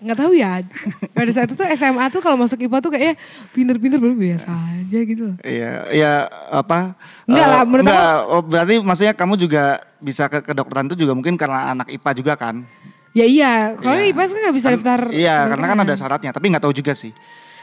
nggak 0.02 0.18
tahu 0.26 0.34
ya. 0.34 0.66
Pada 1.14 1.30
saat 1.30 1.46
itu 1.54 1.64
SMA 1.78 2.06
tuh 2.10 2.26
kalau 2.26 2.34
masuk 2.34 2.58
IPA 2.58 2.78
tuh 2.82 2.90
kayaknya 2.90 3.14
pinter-pinter 3.54 4.02
baru 4.02 4.18
biasa 4.18 4.50
aja 4.50 5.00
gitu. 5.06 5.22
loh. 5.30 5.38
Iya, 5.46 5.72
iya 5.94 6.14
apa? 6.50 6.98
Enggak 7.30 7.46
eh, 7.46 7.52
lah, 7.54 7.62
menurut 7.62 7.84
enggak, 7.86 8.18
oh, 8.26 8.42
berarti 8.42 8.76
maksudnya 8.82 9.14
kamu 9.14 9.38
juga 9.38 9.86
bisa 10.02 10.26
ke 10.34 10.42
kedokteran 10.42 10.90
itu 10.90 11.06
juga 11.06 11.14
mungkin 11.14 11.38
karena 11.38 11.78
anak 11.78 11.94
IPA 11.94 12.12
juga 12.18 12.34
kan? 12.42 12.66
Ya 13.14 13.26
iya, 13.26 13.52
kalau 13.78 13.98
Iya. 13.98 14.10
IPA 14.10 14.24
kan 14.24 14.40
nggak 14.42 14.56
bisa 14.56 14.68
Kan- 14.68 14.76
daftar. 14.76 15.02
Iya, 15.10 15.36
karena 15.48 15.66
kan 15.68 15.80
ada 15.80 15.94
syaratnya, 15.94 16.32
tapi 16.32 16.46
nggak 16.50 16.64
tahu 16.64 16.74
juga 16.74 16.94
sih. 16.94 17.14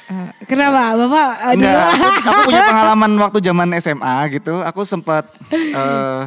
Eh, 0.06 0.30
kenapa, 0.44 0.94
bapak? 0.96 1.28
Aduh. 1.44 1.58
Enggak, 1.60 1.86
aku, 1.86 2.06
aku 2.26 2.40
punya 2.44 2.62
pengalaman 2.64 3.12
waktu 3.20 3.38
zaman 3.40 3.68
SMA 3.76 4.14
gitu. 4.32 4.54
Aku 4.60 4.80
sempat 4.82 5.26
eh 5.50 6.22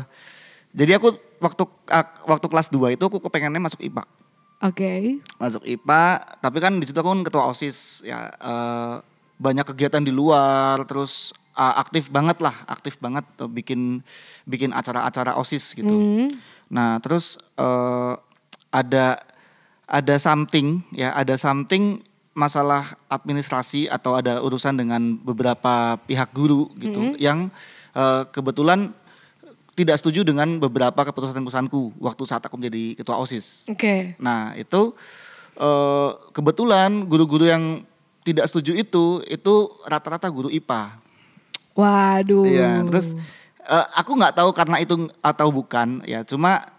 jadi 0.71 0.97
aku 0.97 1.11
waktu 1.37 1.63
ak- 1.85 2.23
waktu 2.25 2.47
kelas 2.47 2.67
2 2.67 2.91
itu 2.91 3.03
aku 3.03 3.19
kepengennya 3.19 3.59
masuk 3.59 3.79
IPA. 3.79 4.03
Oke. 4.61 5.19
Masuk 5.35 5.63
IPA, 5.63 6.03
tapi 6.39 6.57
kan 6.57 6.75
di 6.75 6.83
situ 6.83 6.95
aku 6.95 7.11
kan 7.11 7.21
ketua 7.21 7.43
OSIS 7.45 7.77
ya 8.01 8.27
eh, 8.29 8.95
banyak 9.35 9.65
kegiatan 9.65 9.99
di 9.99 10.11
luar 10.11 10.83
terus 10.83 11.31
eh, 11.53 11.75
aktif 11.77 12.07
banget 12.07 12.39
lah, 12.39 12.55
aktif 12.65 12.95
banget 12.97 13.27
eh, 13.37 13.47
bikin 13.47 13.99
bikin 14.43 14.71
acara-acara 14.71 15.35
OSIS 15.35 15.75
gitu. 15.75 15.91
Hmm. 15.91 16.27
Nah, 16.67 16.97
terus 16.97 17.35
eh, 17.53 18.13
ada 18.73 19.21
ada 19.85 20.15
something 20.17 20.81
ya, 20.89 21.13
ada 21.13 21.37
something 21.37 22.01
masalah 22.33 22.97
administrasi 23.05 23.85
atau 23.85 24.17
ada 24.17 24.41
urusan 24.41 24.73
dengan 24.73 25.21
beberapa 25.21 26.01
pihak 26.09 26.33
guru 26.33 26.73
gitu 26.81 27.13
yang 27.21 27.53
eh, 27.93 28.25
kebetulan 28.33 28.89
tidak 29.77 30.01
setuju 30.01 30.25
dengan 30.25 30.57
beberapa 30.57 30.97
keputusan-keputusanku 30.97 31.97
waktu 32.01 32.23
saat 32.25 32.45
aku 32.45 32.57
menjadi 32.57 32.97
ketua 32.97 33.17
OSIS. 33.21 33.69
Oke. 33.69 34.17
Nah, 34.17 34.57
itu 34.57 34.97
eh, 35.61 36.09
kebetulan 36.33 37.05
guru-guru 37.05 37.45
yang 37.45 37.85
tidak 38.25 38.49
setuju 38.49 38.73
itu 38.81 39.21
itu 39.29 39.53
rata-rata 39.85 40.25
guru 40.33 40.49
IPA. 40.49 40.97
Waduh. 41.77 42.49
Iya, 42.49 42.81
terus 42.89 43.13
eh, 43.61 43.85
aku 43.93 44.17
nggak 44.17 44.41
tahu 44.41 44.49
karena 44.57 44.81
itu 44.81 45.05
atau 45.21 45.53
bukan 45.53 46.01
ya, 46.09 46.25
cuma 46.25 46.72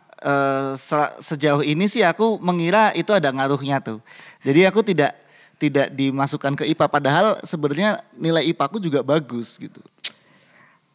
se- 0.81 1.15
sejauh 1.21 1.61
ini 1.61 1.85
sih 1.85 2.01
aku 2.01 2.41
mengira 2.41 2.91
itu 2.97 3.13
ada 3.13 3.29
ngaruhnya 3.29 3.81
tuh. 3.85 4.01
Jadi 4.41 4.65
aku 4.65 4.81
tidak 4.81 5.13
tidak 5.61 5.93
dimasukkan 5.95 6.59
ke 6.59 6.65
IPA 6.75 6.87
padahal 6.91 7.27
sebenarnya 7.45 8.03
nilai 8.17 8.45
IPA 8.51 8.65
aku 8.69 8.79
juga 8.81 9.01
bagus 9.05 9.57
gitu. 9.61 9.81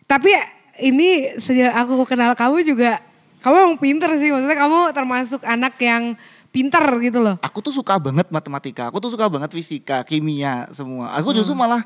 Tapi 0.10 0.34
ini 0.82 1.38
sejak 1.38 1.74
aku 1.74 2.02
kenal 2.10 2.34
kamu 2.34 2.66
juga, 2.66 2.98
kamu 3.46 3.56
emang 3.56 3.78
pinter 3.78 4.10
sih. 4.18 4.34
Maksudnya 4.34 4.58
kamu 4.58 4.80
termasuk 4.92 5.42
anak 5.46 5.78
yang 5.78 6.18
pinter 6.50 6.82
gitu 7.00 7.22
loh. 7.22 7.38
Aku 7.46 7.62
tuh 7.62 7.74
suka 7.74 7.96
banget 8.02 8.28
matematika, 8.34 8.90
aku 8.90 8.98
tuh 8.98 9.14
suka 9.14 9.30
banget 9.30 9.54
fisika, 9.54 10.02
kimia 10.02 10.66
semua. 10.74 11.14
Aku 11.22 11.30
justru 11.32 11.54
malah 11.54 11.86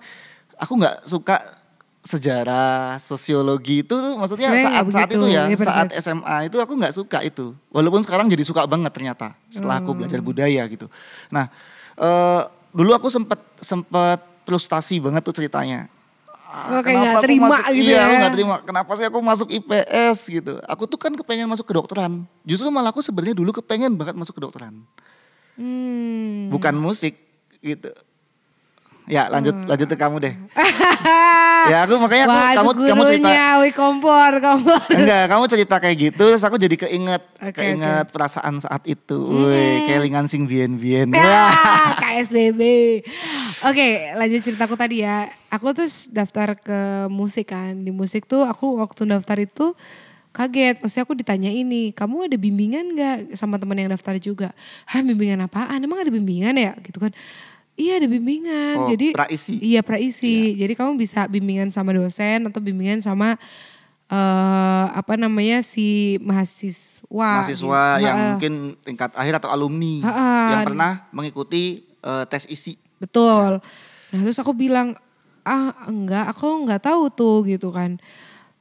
aku 0.55 0.79
nggak 0.79 1.03
suka 1.03 1.62
sejarah, 2.03 2.99
sosiologi 2.99 3.79
itu 3.79 3.89
tuh 3.89 4.13
maksudnya 4.13 4.51
saat 4.51 4.83
saat 4.85 5.09
itu 5.09 5.25
ya, 5.25 5.47
ya 5.47 5.55
saat 5.57 5.89
SMA 5.95 6.51
itu 6.51 6.59
aku 6.59 6.75
nggak 6.75 6.93
suka 6.93 7.23
itu. 7.23 7.55
Walaupun 7.69 8.03
sekarang 8.03 8.27
jadi 8.27 8.43
suka 8.43 8.63
banget 8.63 8.91
ternyata 8.91 9.31
setelah 9.47 9.79
aku 9.79 9.95
belajar 9.95 10.19
Hmm. 10.19 10.27
budaya 10.27 10.67
gitu. 10.67 10.91
Nah, 11.29 11.47
eh, 11.95 12.41
dulu 12.69 12.91
aku 12.91 13.07
sempet 13.07 13.39
sempet 13.57 14.19
frustasi 14.43 14.99
banget 14.99 15.23
tuh 15.23 15.31
ceritanya. 15.33 15.87
Ah, 16.45 16.69
Oh, 16.69 16.81
kayak 16.81 16.85
kenapa 16.85 17.09
aku 17.09 17.23
terima 17.25 17.47
masuk- 17.49 17.65
gitu 17.71 17.89
iya, 17.89 17.97
ya. 17.97 18.05
aku 18.05 18.27
terima. 18.29 18.55
Kenapa 18.61 18.91
sih 18.93 19.05
aku 19.07 19.19
masuk 19.19 19.47
IPS 19.49 20.17
gitu? 20.29 20.53
Aku 20.63 20.83
tuh 20.85 20.99
kan 20.99 21.09
kepengen 21.09 21.47
masuk 21.47 21.65
kedokteran. 21.65 22.29
Justru 22.43 22.69
malah 22.69 22.91
aku 22.91 23.01
sebenarnya 23.01 23.33
dulu 23.33 23.49
kepengen 23.55 23.95
banget 23.95 24.13
masuk 24.13 24.37
kedokteran 24.37 24.85
Hmm. 25.53 26.49
bukan 26.49 26.75
musik 26.75 27.15
gitu. 27.57 27.89
Ya 29.03 29.27
lanjut 29.27 29.55
lanjut 29.67 29.87
ke 29.91 29.97
kamu 29.99 30.15
deh. 30.23 30.33
ya 31.71 31.83
aku 31.87 31.95
makanya 31.99 32.25
aku, 32.27 32.35
Wah, 32.35 32.51
kamu 32.55 32.69
itu 32.71 32.83
kamu 32.87 33.03
cerita 33.07 33.27
gurunya, 33.27 33.47
wih 33.59 33.73
kompor, 33.75 34.31
kompor. 34.39 34.83
enggak 34.91 35.23
kamu 35.31 35.43
cerita 35.47 35.75
kayak 35.79 35.97
gitu 35.99 36.23
terus 36.23 36.43
aku 36.43 36.55
jadi 36.59 36.75
keinget 36.75 37.23
Oke, 37.39 37.55
keinget 37.55 38.07
perasaan 38.11 38.63
saat 38.63 38.83
itu. 38.87 39.19
Woi, 39.19 39.87
kelingan 39.87 40.27
sing 40.27 40.47
bien-bien. 40.47 41.11
Ya, 41.11 41.51
KSBB. 42.03 42.61
Oke, 43.63 43.87
lanjut 44.15 44.39
ceritaku 44.43 44.75
tadi 44.75 45.03
ya. 45.03 45.27
Aku 45.51 45.71
tuh 45.71 45.87
daftar 46.11 46.55
ke 46.59 47.07
musik 47.07 47.51
kan. 47.51 47.75
Di 47.79 47.91
musik 47.91 48.27
tuh 48.27 48.43
aku 48.43 48.79
waktu 48.79 49.07
daftar 49.07 49.39
itu 49.39 49.75
kaget. 50.33 50.81
Maksudnya 50.81 51.03
aku 51.05 51.15
ditanya 51.15 51.51
ini, 51.53 51.93
kamu 51.95 52.27
ada 52.27 52.37
bimbingan 52.39 52.85
gak 52.97 53.17
sama 53.39 53.55
teman 53.61 53.77
yang 53.77 53.91
daftar 53.93 54.17
juga? 54.17 54.51
Hah 54.89 54.99
bimbingan 54.99 55.45
apaan? 55.45 55.79
Emang 55.79 56.01
ada 56.01 56.11
bimbingan 56.11 56.57
ya? 56.57 56.73
Gitu 56.81 56.99
kan. 56.99 57.13
Iya 57.73 57.97
ada 57.97 58.07
bimbingan. 58.07 58.75
Oh, 58.85 58.89
Jadi 58.93 59.17
praisi. 59.17 59.57
Iya 59.57 59.81
praisi. 59.81 60.53
Jadi 60.53 60.73
kamu 60.77 60.93
bisa 60.93 61.25
bimbingan 61.25 61.73
sama 61.73 61.89
dosen 61.89 62.45
atau 62.45 62.61
bimbingan 62.61 63.01
sama 63.01 63.33
eh 64.13 64.85
apa 64.93 65.17
namanya 65.17 65.65
si 65.65 66.19
mahasiswa. 66.21 67.41
Mahasiswa 67.41 67.81
gitu. 67.97 68.05
yang 68.05 68.17
Heeh. 68.17 68.29
mungkin 68.37 68.53
tingkat 68.85 69.09
akhir 69.17 69.41
atau 69.41 69.49
alumni 69.49 70.05
Ha-ha. 70.05 70.29
yang 70.53 70.61
pernah 70.69 70.91
mengikuti 71.09 71.81
eh, 72.03 72.23
tes 72.29 72.45
isi. 72.45 72.77
Betul. 73.01 73.57
Nah 74.13 74.19
terus 74.21 74.37
aku 74.37 74.53
bilang, 74.53 74.93
ah 75.41 75.73
enggak 75.89 76.29
aku 76.29 76.61
enggak 76.61 76.85
tahu 76.85 77.09
tuh 77.09 77.41
gitu 77.49 77.73
kan. 77.73 77.97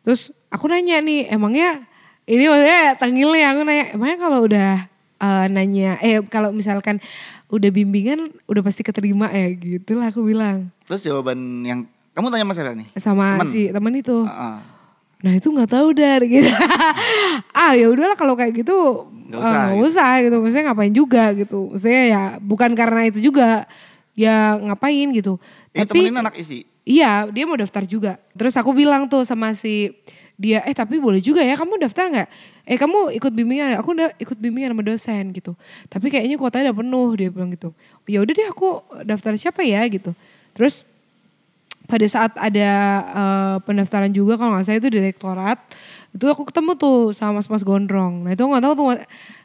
Terus 0.00 0.32
aku 0.48 0.72
nanya 0.72 1.04
nih, 1.04 1.28
emangnya 1.28 1.84
ini 2.24 2.48
maksudnya 2.48 2.96
tangilnya 2.96 3.46
aku 3.52 3.60
nanya, 3.68 3.86
emangnya 3.92 4.18
kalau 4.18 4.38
udah 4.48 4.72
eh, 5.20 5.46
nanya, 5.52 6.00
eh 6.00 6.24
kalau 6.32 6.48
misalkan 6.56 6.96
udah 7.52 7.68
bimbingan 7.68 8.32
udah 8.48 8.62
pasti 8.64 8.80
keterima 8.80 9.28
ya 9.28 9.52
gitu 9.52 9.94
lah 9.94 10.08
aku 10.08 10.24
bilang. 10.24 10.72
Terus 10.88 11.04
jawaban 11.04 11.36
yang 11.62 11.84
kamu 12.12 12.28
tanya 12.28 12.44
sama 12.44 12.54
siapa 12.56 12.72
nih? 12.72 12.88
Sama 12.96 13.26
Temen? 13.38 13.48
si 13.52 13.60
teman 13.68 13.92
itu. 13.92 14.18
Heeh. 14.24 14.56
Nah 15.22 15.32
itu 15.36 15.48
nggak 15.48 15.70
tahu 15.70 15.88
dar 15.92 16.20
gitu. 16.32 16.50
ah 17.52 17.72
ya 17.76 17.86
udahlah 17.86 18.16
kalau 18.16 18.34
kayak 18.34 18.56
gitu 18.58 19.06
Nggak 19.28 19.38
usah, 19.38 19.52
nggak 19.52 19.72
gitu. 19.72 19.86
usah 19.86 20.10
gitu. 20.20 20.36
Maksudnya 20.40 20.64
ngapain 20.66 20.92
juga 20.92 21.24
gitu. 21.32 21.60
Maksudnya 21.70 22.02
ya 22.08 22.22
bukan 22.40 22.70
karena 22.72 23.00
itu 23.06 23.18
juga 23.20 23.64
ya 24.12 24.56
ngapain 24.58 25.08
gitu. 25.12 25.36
Eh 25.72 25.84
Tapi 25.84 26.08
temenin 26.08 26.20
anak 26.20 26.36
isi. 26.36 26.68
Iya, 26.82 27.30
dia 27.30 27.46
mau 27.46 27.54
daftar 27.54 27.86
juga. 27.86 28.18
Terus 28.34 28.58
aku 28.58 28.74
bilang 28.74 29.06
tuh 29.06 29.22
sama 29.22 29.54
si 29.54 29.94
dia, 30.42 30.58
eh 30.66 30.74
tapi 30.74 30.98
boleh 30.98 31.22
juga 31.22 31.38
ya 31.38 31.54
kamu 31.54 31.78
daftar 31.78 32.10
nggak? 32.10 32.28
Eh 32.66 32.74
kamu 32.74 33.14
ikut 33.14 33.30
bimbingan? 33.30 33.78
Aku 33.78 33.94
udah 33.94 34.10
ikut 34.18 34.34
bimbingan 34.42 34.74
sama 34.74 34.82
dosen 34.82 35.30
gitu. 35.30 35.54
Tapi 35.86 36.10
kayaknya 36.10 36.34
kuotanya 36.34 36.74
udah 36.74 36.78
penuh 36.82 37.08
dia 37.14 37.28
bilang 37.30 37.54
gitu. 37.54 37.70
Ya 38.10 38.18
udah 38.18 38.34
deh 38.34 38.48
aku 38.50 38.82
daftar 39.06 39.38
siapa 39.38 39.62
ya 39.62 39.86
gitu. 39.86 40.10
Terus 40.58 40.82
pada 41.86 42.06
saat 42.10 42.34
ada 42.34 42.70
uh, 43.14 43.56
pendaftaran 43.62 44.10
juga 44.10 44.34
kalau 44.34 44.58
nggak 44.58 44.66
salah 44.66 44.80
itu 44.82 44.90
direktorat 44.90 45.58
itu 46.12 46.24
aku 46.28 46.46
ketemu 46.50 46.74
tuh 46.76 47.14
sama 47.14 47.40
mas-mas 47.40 47.62
gondrong. 47.62 48.26
Nah 48.26 48.34
itu 48.34 48.42
nggak 48.42 48.62
tahu 48.62 48.72
tuh 48.76 48.84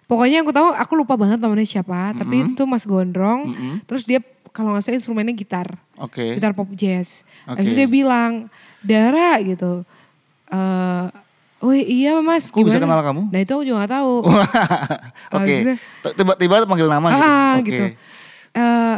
pokoknya 0.10 0.44
aku 0.44 0.52
tahu 0.52 0.68
aku 0.74 0.94
lupa 0.98 1.14
banget 1.16 1.40
namanya 1.40 1.64
siapa. 1.64 1.94
Mm 1.94 2.02
-hmm. 2.12 2.20
Tapi 2.20 2.36
itu 2.54 2.64
mas 2.66 2.84
gondrong. 2.84 3.42
Mm 3.48 3.56
-hmm. 3.56 3.74
Terus 3.86 4.04
dia 4.04 4.20
kalau 4.58 4.74
nggak 4.74 4.90
salah 4.90 4.98
instrumennya 4.98 5.38
gitar, 5.38 5.68
okay. 6.02 6.34
gitar 6.34 6.58
pop 6.58 6.66
jazz. 6.74 7.22
Okay. 7.46 7.62
Itu 7.62 7.72
dia 7.78 7.86
bilang, 7.86 8.50
Dara 8.82 9.38
gitu, 9.46 9.86
uh, 10.52 11.08
oh 11.64 11.74
iya 11.74 12.20
mas 12.22 12.50
Kok 12.54 12.64
bisa 12.64 12.82
kenal 12.82 13.02
kamu? 13.02 13.30
Nah 13.34 13.40
itu 13.42 13.52
aku 13.54 13.64
juga 13.66 13.86
gak 13.86 13.94
tahu. 14.00 14.14
Oke, 15.38 15.56
tiba-tiba 16.16 16.66
panggil 16.68 16.90
nama 16.90 17.08
gitu? 17.10 17.24
Ah, 17.24 17.54
okay. 17.58 17.66
gitu. 17.66 17.86
Uh, 18.58 18.98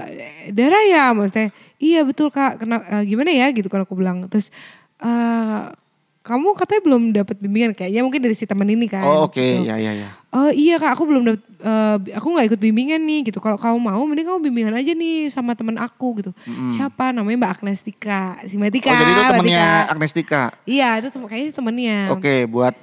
Dara 0.55 0.79
ya 0.87 1.11
maksudnya, 1.11 1.51
iya 1.83 2.07
betul 2.07 2.31
kak, 2.31 2.63
Kena, 2.63 2.79
uh, 2.79 3.03
gimana 3.03 3.27
ya 3.27 3.51
gitu 3.51 3.67
kalau 3.67 3.83
aku 3.83 3.99
bilang. 3.99 4.23
Terus, 4.31 4.55
uh, 5.03 5.75
kamu 6.19 6.51
katanya 6.51 6.81
belum 6.83 7.03
dapat 7.15 7.35
bimbingan 7.39 7.71
kayaknya 7.71 8.03
mungkin 8.03 8.19
dari 8.19 8.35
si 8.35 8.43
teman 8.43 8.67
ini 8.67 8.91
kan. 8.91 9.07
Oh 9.07 9.31
oke, 9.31 9.39
okay. 9.39 9.63
gitu. 9.63 9.71
ya 9.71 9.75
ya 9.79 9.91
ya. 9.95 10.09
Oh 10.29 10.51
iya 10.51 10.75
kak, 10.77 10.93
aku 10.93 11.09
belum 11.09 11.23
dapat, 11.25 11.41
uh, 11.63 11.97
aku 12.13 12.27
nggak 12.35 12.45
ikut 12.53 12.59
bimbingan 12.61 13.01
nih 13.01 13.31
gitu. 13.31 13.39
Kalau 13.41 13.57
kamu 13.57 13.79
mau, 13.79 14.03
mending 14.03 14.27
kamu 14.27 14.39
bimbingan 14.51 14.75
aja 14.75 14.91
nih 14.93 15.31
sama 15.31 15.55
teman 15.55 15.79
aku 15.79 16.19
gitu. 16.21 16.31
Mm. 16.45 16.75
Siapa? 16.75 17.15
Namanya 17.15 17.37
Mbak 17.39 17.51
Agnestika, 17.57 18.37
si 18.45 18.59
Matika. 18.59 18.91
Oh 18.91 18.99
jadi 18.99 19.11
itu 19.15 19.23
temennya 19.31 19.67
Agnestika. 19.89 20.41
Iya 20.67 20.89
itu 21.01 21.07
tem 21.09 21.23
kayaknya 21.23 21.51
temennya. 21.55 21.97
Oke, 22.13 22.21
okay, 22.21 22.39
buat 22.45 22.75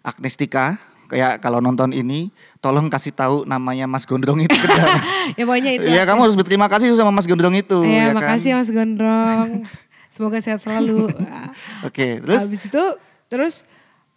Agnestika, 0.00 0.80
kayak 1.06 1.38
kalau 1.38 1.62
nonton 1.62 1.94
ini, 1.94 2.34
tolong 2.58 2.90
kasih 2.90 3.14
tahu 3.14 3.46
namanya 3.46 3.86
Mas 3.86 4.02
Gondrong 4.08 4.42
itu. 4.42 4.58
ya 5.38 5.44
pokoknya 5.46 5.72
itu. 5.78 5.86
Iya 5.86 6.02
kamu 6.02 6.20
harus 6.26 6.34
berterima 6.34 6.66
kasih 6.66 6.90
sama 6.98 7.14
Mas 7.14 7.30
Gondrong 7.30 7.54
itu. 7.54 7.84
Iya, 7.86 8.10
ya 8.10 8.16
makasih 8.16 8.50
kan? 8.54 8.58
Mas 8.58 8.70
Gondrong. 8.74 9.48
Semoga 10.16 10.40
sehat 10.40 10.64
selalu. 10.64 11.06
Oke, 11.12 11.92
okay, 11.92 12.10
terus? 12.24 12.40
Habis 12.48 12.62
itu 12.72 12.84
terus 13.28 13.54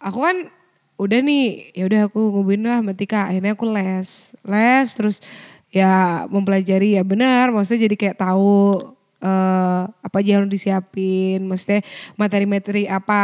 aku 0.00 0.24
kan 0.24 0.48
udah 0.96 1.20
nih 1.20 1.76
ya 1.76 1.84
udah 1.88 2.00
aku 2.08 2.20
ngubin 2.32 2.64
lah 2.64 2.80
sama 2.80 2.92
Tika 2.92 3.28
akhirnya 3.28 3.56
aku 3.56 3.64
les 3.72 4.36
les 4.44 4.88
terus 4.92 5.24
ya 5.72 6.24
mempelajari 6.28 7.00
ya 7.00 7.02
benar 7.04 7.48
maksudnya 7.48 7.88
jadi 7.88 7.96
kayak 7.96 8.20
tahu 8.20 8.84
uh, 9.24 9.82
apa 9.88 10.16
aja 10.20 10.40
yang 10.40 10.48
disiapin 10.52 11.48
maksudnya 11.48 11.80
materi-materi 12.20 12.84
apa 12.84 13.20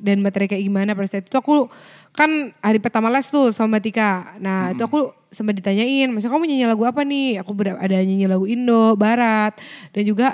dan 0.00 0.24
materi 0.24 0.48
kayak 0.48 0.64
gimana 0.64 0.96
pada 0.96 1.08
saat 1.08 1.28
itu 1.28 1.36
aku 1.36 1.68
kan 2.16 2.56
hari 2.64 2.80
pertama 2.80 3.12
les 3.12 3.28
tuh 3.28 3.52
sama 3.52 3.76
Tika 3.76 4.40
nah 4.40 4.72
hmm. 4.72 4.80
itu 4.80 4.82
aku 4.88 5.12
sempat 5.28 5.52
ditanyain 5.52 6.08
maksudnya 6.08 6.32
kamu 6.32 6.48
nyanyi 6.48 6.64
lagu 6.64 6.84
apa 6.88 7.04
nih 7.04 7.44
aku 7.44 7.52
ada 7.76 7.96
nyanyi 8.00 8.24
lagu 8.24 8.48
Indo 8.48 8.96
Barat 8.96 9.52
dan 9.92 10.02
juga 10.08 10.32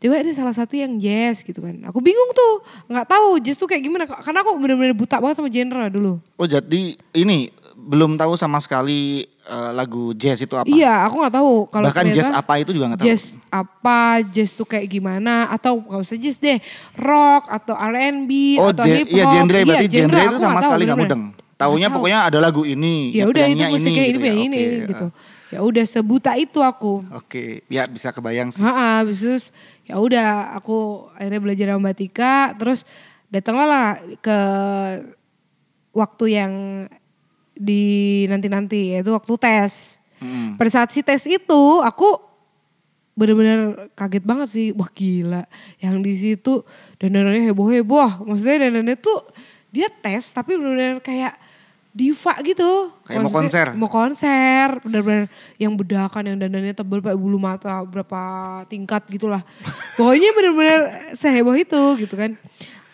coba 0.00 0.14
ada 0.24 0.32
salah 0.32 0.54
satu 0.56 0.74
yang 0.80 0.96
jazz 0.96 1.44
gitu 1.44 1.60
kan. 1.60 1.76
Aku 1.92 2.00
bingung 2.00 2.32
tuh, 2.32 2.64
nggak 2.88 3.06
tahu 3.06 3.38
jazz 3.44 3.60
tuh 3.60 3.68
kayak 3.68 3.84
gimana. 3.84 4.08
Karena 4.08 4.40
aku 4.40 4.56
bener-bener 4.56 4.96
buta 4.96 5.20
banget 5.20 5.36
sama 5.38 5.52
genre 5.52 5.84
dulu. 5.92 6.12
Oh 6.40 6.48
jadi 6.48 6.96
ini 7.12 7.52
belum 7.80 8.20
tahu 8.20 8.36
sama 8.36 8.60
sekali 8.60 9.24
uh, 9.48 9.72
lagu 9.72 10.12
jazz 10.16 10.40
itu 10.40 10.52
apa? 10.56 10.68
Iya, 10.68 11.08
aku 11.08 11.14
nggak 11.20 11.34
tahu. 11.36 11.52
Kalau 11.72 11.86
bahkan 11.88 12.06
jazz 12.12 12.28
apa 12.28 12.52
itu 12.60 12.70
juga 12.76 12.92
nggak 12.92 13.00
tahu. 13.00 13.08
Jazz 13.08 13.22
apa, 13.48 14.00
jazz 14.28 14.52
tuh 14.56 14.68
kayak 14.68 14.88
gimana? 14.88 15.48
Atau 15.48 15.80
nggak 15.80 16.00
usah 16.00 16.16
jazz 16.20 16.36
deh, 16.36 16.60
rock 16.96 17.48
atau 17.48 17.74
R&B 17.76 18.60
oh, 18.60 18.72
atau 18.72 18.84
hip 18.84 19.08
hop. 19.08 19.16
Iya 19.16 19.24
genre 19.28 19.58
berarti 19.64 19.86
iya, 19.88 19.92
genre, 19.92 20.16
genre 20.16 20.32
itu 20.32 20.38
sama 20.40 20.60
sekali 20.60 20.82
nggak 20.88 21.00
mudeng. 21.00 21.22
Taunya 21.60 21.88
pokoknya 21.92 22.18
ada 22.32 22.38
lagu 22.40 22.62
ini. 22.64 23.12
Ya 23.12 23.28
udah 23.28 23.44
itu 23.44 23.64
musiknya 23.68 24.04
ini, 24.08 24.12
gitu, 24.16 24.24
ya, 24.24 24.32
ini 24.32 24.56
okay. 24.56 24.88
gitu. 24.88 25.06
Ya 25.50 25.66
udah 25.66 25.82
sebuta 25.82 26.38
itu 26.38 26.62
aku. 26.62 27.02
Oke, 27.10 27.66
ya 27.66 27.82
bisa 27.90 28.14
kebayang 28.14 28.54
sih. 28.54 28.62
Heeh, 28.62 28.98
bisa 29.10 29.50
ya 29.82 29.98
udah 29.98 30.54
aku 30.54 31.10
akhirnya 31.18 31.40
belajar 31.42 31.66
sama 31.74 31.90
Mbak 31.90 31.96
Tika 31.98 32.34
terus 32.54 32.86
datanglah 33.26 33.66
lah 33.66 33.88
ke 34.22 34.38
waktu 35.90 36.24
yang 36.30 36.52
di 37.58 37.82
nanti-nanti 38.30 38.94
yaitu 38.94 39.10
waktu 39.10 39.34
tes. 39.42 39.98
Hmm. 40.22 40.54
Pada 40.54 40.70
saat 40.70 40.94
si 40.94 41.02
tes 41.02 41.26
itu 41.26 41.62
aku 41.82 42.30
bener-bener 43.18 43.90
kaget 43.98 44.24
banget 44.24 44.48
sih. 44.48 44.66
Wah 44.78 44.86
gila. 44.86 45.42
Yang 45.82 45.96
di 46.06 46.12
situ 46.14 46.52
dandanannya 47.02 47.50
heboh-heboh. 47.50 48.22
Maksudnya 48.22 48.70
dandannya 48.70 48.96
tuh 49.02 49.18
dia 49.74 49.90
tes 49.90 50.30
tapi 50.30 50.54
bener-bener 50.54 51.02
kayak 51.02 51.34
diva 51.90 52.34
gitu. 52.46 52.94
Kayak 53.02 53.22
mau 53.26 53.32
konser. 53.34 53.66
Mau 53.74 53.90
konser, 53.90 54.68
benar-benar 54.86 55.26
yang 55.58 55.74
bedakan 55.74 56.22
yang 56.26 56.36
dandannya 56.38 56.74
tebel 56.74 57.02
kayak 57.02 57.18
bulu 57.18 57.38
mata 57.38 57.82
berapa 57.82 58.22
tingkat 58.70 59.06
gitulah. 59.10 59.42
Pokoknya 59.98 60.30
benar-benar 60.34 60.80
seheboh 61.18 61.54
itu 61.58 61.82
gitu 62.06 62.14
kan. 62.14 62.38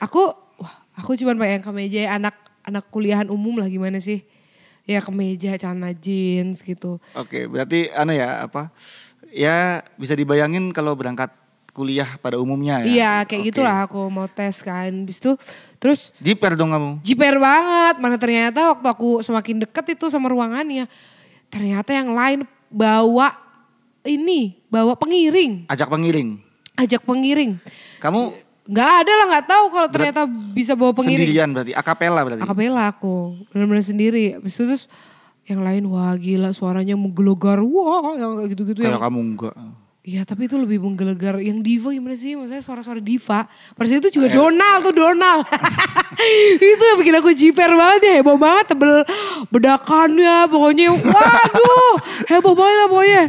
Aku 0.01 0.33
wah, 0.57 0.75
aku 0.97 1.17
cuma 1.21 1.37
pakai 1.37 1.61
yang 1.61 1.65
kemeja 1.65 2.01
anak 2.09 2.37
anak 2.65 2.85
kuliahan 2.89 3.29
umum 3.29 3.61
lah 3.61 3.69
gimana 3.69 4.01
sih? 4.01 4.25
Ya 4.87 5.03
kemeja, 5.03 5.59
celana 5.59 5.91
jeans 5.93 6.63
gitu. 6.63 7.03
Oke, 7.19 7.51
berarti 7.51 7.91
anu 7.93 8.15
ya 8.15 8.47
apa? 8.47 8.71
Ya 9.35 9.83
bisa 9.99 10.15
dibayangin 10.15 10.71
kalau 10.71 10.95
berangkat 10.95 11.35
kuliah 11.77 12.09
pada 12.25 12.41
umumnya 12.41 12.81
ya. 12.81 12.87
Iya 12.89 13.13
kayak 13.29 13.43
okay. 13.45 13.49
gitulah 13.53 13.77
aku 13.85 14.01
mau 14.09 14.25
tes 14.25 14.65
kan. 14.65 14.89
Bis 15.05 15.21
itu 15.21 15.37
terus. 15.77 16.17
Jiper 16.17 16.57
dong 16.57 16.73
kamu. 16.73 17.05
Jiper 17.05 17.37
banget. 17.37 18.01
Mana 18.01 18.17
ternyata 18.17 18.73
waktu 18.73 18.89
aku 18.89 19.21
semakin 19.21 19.69
deket 19.69 19.93
itu 19.93 20.09
sama 20.09 20.33
ruangannya. 20.33 20.89
Ternyata 21.53 21.93
yang 21.93 22.17
lain 22.17 22.49
bawa 22.73 23.37
ini. 24.09 24.57
Bawa 24.73 24.97
pengiring. 24.97 25.69
Ajak 25.69 25.93
pengiring. 25.93 26.41
Ajak 26.81 27.05
pengiring. 27.05 27.61
Kamu 28.01 28.47
Gak 28.67 29.07
ada 29.07 29.13
lah 29.15 29.27
gak 29.39 29.47
tahu 29.47 29.65
kalau 29.71 29.89
ternyata 29.95 30.27
bisa 30.27 30.75
bawa 30.75 30.91
pengiring. 30.91 31.23
Sendirian 31.23 31.49
berarti, 31.55 31.71
akapela 31.71 32.21
berarti. 32.27 32.43
Akapela 32.43 32.91
aku, 32.91 33.47
benar-benar 33.55 33.87
sendiri. 33.87 34.35
Habis 34.35 34.59
itu 34.59 34.65
terus 34.67 34.85
yang 35.47 35.63
lain 35.63 35.87
wah 35.87 36.11
gila 36.19 36.51
suaranya 36.51 36.99
menggelogar, 36.99 37.63
wah 37.63 38.19
yang 38.19 38.35
kayak 38.43 38.59
gitu-gitu. 38.59 38.83
Yang, 38.83 38.99
kamu 38.99 39.19
enggak. 39.23 39.55
Iya 40.07 40.23
tapi 40.23 40.47
itu 40.47 40.55
lebih 40.55 40.79
menggelegar 40.79 41.43
yang 41.43 41.59
diva 41.59 41.91
gimana 41.91 42.15
sih 42.15 42.39
maksudnya 42.39 42.63
suara-suara 42.63 43.03
diva. 43.03 43.51
Pada 43.75 43.91
itu 43.91 44.07
juga 44.15 44.31
Donald 44.31 44.87
tuh 44.87 44.95
Donald. 44.95 45.43
itu 46.63 46.79
yang 46.79 46.99
bikin 47.03 47.15
aku 47.19 47.35
jiper 47.35 47.75
banget 47.75 48.01
ya 48.07 48.13
heboh 48.23 48.39
banget 48.39 48.71
tebel 48.71 49.03
bedakannya 49.51 50.47
pokoknya 50.47 50.95
waduh 50.95 51.95
heboh 52.31 52.55
banget 52.55 52.77
lah 52.79 52.87
pokoknya. 52.87 53.25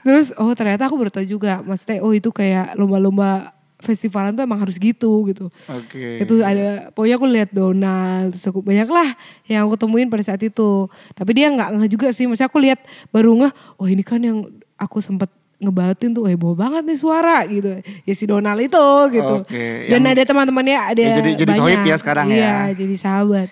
Terus 0.00 0.26
oh 0.40 0.52
ternyata 0.56 0.88
aku 0.88 0.96
baru 0.96 1.12
tahu 1.12 1.28
juga 1.28 1.60
maksudnya 1.60 2.00
oh 2.00 2.16
itu 2.16 2.32
kayak 2.32 2.72
lomba-lomba 2.80 3.52
festivalan 3.84 4.32
tuh 4.32 4.48
emang 4.48 4.64
harus 4.64 4.80
gitu 4.80 5.28
gitu. 5.28 5.52
Oke. 5.68 5.92
Okay. 5.92 6.24
Itu 6.24 6.40
ada 6.40 6.88
pokoknya 6.96 7.20
aku 7.20 7.26
lihat 7.28 7.50
Donald 7.52 8.32
terus 8.32 8.48
aku 8.48 8.64
banyak 8.64 8.88
lah 8.88 9.12
yang 9.44 9.68
aku 9.68 9.76
temuin 9.76 10.08
pada 10.08 10.24
saat 10.24 10.40
itu. 10.40 10.88
Tapi 11.12 11.36
dia 11.36 11.52
nggak 11.52 11.68
ngeh 11.84 11.88
juga 11.92 12.16
sih 12.16 12.24
maksudnya 12.24 12.48
aku 12.48 12.64
lihat 12.64 12.80
baru 13.12 13.44
ngeh 13.44 13.52
oh 13.76 13.84
ini 13.84 14.00
kan 14.00 14.24
yang 14.24 14.48
aku 14.80 15.04
sempat 15.04 15.28
ngebatin 15.58 16.10
tuh 16.12 16.26
heboh 16.26 16.54
banget 16.54 16.82
nih 16.84 16.98
suara 16.98 17.42
gitu. 17.46 17.80
Ya 18.04 18.14
si 18.14 18.24
Donald 18.26 18.60
itu 18.60 18.86
gitu. 19.14 19.36
Okay, 19.46 19.88
dan 19.90 20.02
ada 20.04 20.22
teman-temannya 20.22 20.76
ada 20.76 21.02
ya, 21.02 21.16
jadi 21.22 21.30
jadi 21.40 21.52
sohib 21.54 21.80
ya 21.86 21.96
sekarang 21.98 22.26
iya, 22.30 22.70
ya. 22.70 22.78
jadi 22.78 22.94
sahabat. 22.98 23.48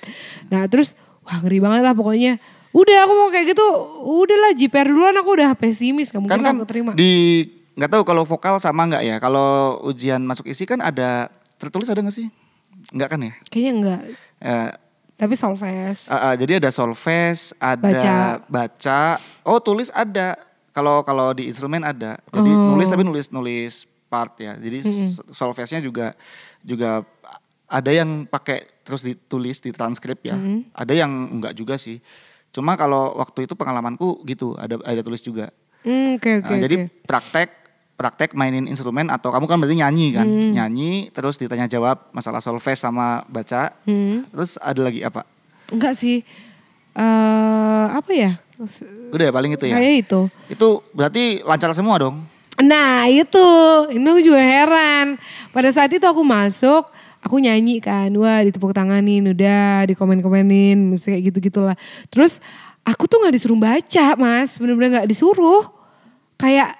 Nah 0.50 0.66
terus 0.66 0.98
wah 1.22 1.38
ngeri 1.40 1.58
banget 1.62 1.82
lah 1.86 1.94
pokoknya. 1.94 2.38
Udah 2.72 3.04
aku 3.04 3.12
mau 3.12 3.28
kayak 3.28 3.52
gitu 3.52 3.66
udahlah 4.00 4.56
jiper 4.56 4.88
duluan 4.88 5.12
aku 5.20 5.36
udah 5.36 5.52
pesimis 5.52 6.08
kamu 6.08 6.24
kan, 6.24 6.40
kan 6.40 6.56
aku 6.56 6.64
terima. 6.64 6.96
di 6.96 7.44
nggak 7.76 7.90
tahu 7.92 8.02
kalau 8.08 8.24
vokal 8.24 8.56
sama 8.56 8.88
nggak 8.88 9.04
ya? 9.04 9.16
Kalau 9.20 9.80
ujian 9.84 10.24
masuk 10.24 10.48
isi 10.48 10.64
kan 10.64 10.80
ada 10.80 11.28
tertulis 11.60 11.92
ada 11.92 12.00
nggak 12.00 12.16
sih? 12.16 12.32
Nggak 12.96 13.08
kan 13.12 13.20
ya? 13.20 13.32
Kayaknya 13.52 13.72
enggak 13.76 14.00
uh, 14.42 14.70
tapi 15.22 15.34
solfes 15.38 16.10
uh, 16.10 16.14
uh, 16.18 16.34
jadi 16.34 16.58
ada 16.58 16.70
solfes 16.74 17.54
ada 17.62 17.78
baca. 17.78 18.16
baca. 18.50 19.02
Oh 19.46 19.62
tulis 19.62 19.86
ada 19.94 20.34
kalau 20.72 21.04
kalau 21.04 21.36
di 21.36 21.48
instrumen 21.48 21.84
ada. 21.84 22.18
Jadi 22.32 22.50
oh. 22.50 22.74
nulis 22.74 22.88
tapi 22.88 23.04
nulis 23.04 23.28
nulis 23.28 23.84
part 24.08 24.36
ya. 24.40 24.56
Jadi 24.56 24.78
mm 24.82 24.88
-hmm. 24.88 25.08
solfesnya 25.32 25.80
juga 25.80 26.16
juga 26.64 27.04
ada 27.72 27.90
yang 27.92 28.28
pakai 28.28 28.84
terus 28.84 29.00
ditulis 29.00 29.60
di 29.64 29.72
transkrip 29.72 30.20
ya. 30.24 30.36
Mm 30.36 30.44
-hmm. 30.44 30.58
Ada 30.76 30.92
yang 30.92 31.12
enggak 31.40 31.54
juga 31.56 31.80
sih. 31.80 32.00
Cuma 32.52 32.76
kalau 32.76 33.16
waktu 33.16 33.48
itu 33.48 33.56
pengalamanku 33.56 34.20
gitu, 34.28 34.52
ada 34.60 34.76
ada 34.84 35.00
tulis 35.00 35.24
juga. 35.24 35.48
Mm, 35.82 36.20
okay, 36.20 36.38
okay, 36.38 36.46
nah, 36.46 36.60
jadi 36.60 36.76
praktek 37.08 37.48
praktek 37.96 38.30
mainin 38.38 38.68
instrumen 38.70 39.10
atau 39.10 39.34
kamu 39.34 39.48
kan 39.48 39.58
berarti 39.58 39.76
nyanyi 39.80 40.06
kan, 40.14 40.28
mm. 40.28 40.52
nyanyi 40.54 40.92
terus 41.10 41.40
ditanya 41.40 41.66
jawab 41.66 42.12
masalah 42.12 42.44
solfes 42.44 42.78
sama 42.78 43.24
baca. 43.26 43.72
Mm. 43.88 44.28
Terus 44.30 44.60
ada 44.60 44.80
lagi 44.84 45.00
apa? 45.02 45.24
Enggak 45.72 45.96
sih. 45.96 46.22
Uh, 46.92 47.88
apa 47.88 48.12
ya? 48.12 48.36
Udah 49.12 49.24
ya 49.28 49.32
paling 49.32 49.52
itu 49.54 49.64
ya. 49.68 49.76
Kayak 49.76 49.94
itu. 50.06 50.20
Itu 50.50 50.68
berarti 50.92 51.44
lancar 51.44 51.70
semua 51.74 51.98
dong. 52.00 52.22
Nah 52.60 53.08
itu, 53.08 53.46
ini 53.90 54.04
aku 54.04 54.20
juga 54.20 54.40
heran. 54.42 55.16
Pada 55.50 55.72
saat 55.72 55.88
itu 55.88 56.04
aku 56.04 56.20
masuk, 56.20 56.84
aku 57.24 57.40
nyanyi 57.40 57.80
kan, 57.80 58.12
wah 58.18 58.44
ditepuk 58.44 58.76
tanganin, 58.76 59.32
udah 59.32 59.88
dikomen-komenin, 59.88 60.92
mesti 60.92 61.16
kayak 61.16 61.32
gitu-gitulah. 61.32 61.78
Terus 62.12 62.44
aku 62.84 63.08
tuh 63.08 63.24
nggak 63.24 63.34
disuruh 63.38 63.56
baca 63.56 64.06
mas, 64.18 64.58
bener-bener 64.60 65.00
nggak 65.00 65.08
disuruh. 65.08 65.64
Kayak 66.36 66.76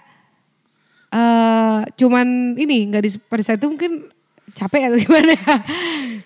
eh 1.12 1.80
cuman 1.96 2.56
ini 2.56 2.88
nggak 2.88 3.02
di 3.04 3.10
pada 3.28 3.42
saat 3.44 3.60
itu 3.60 3.68
mungkin 3.68 4.10
capek 4.52 4.92
atau 4.92 4.98
gimana 5.08 5.32
ya. 5.38 5.54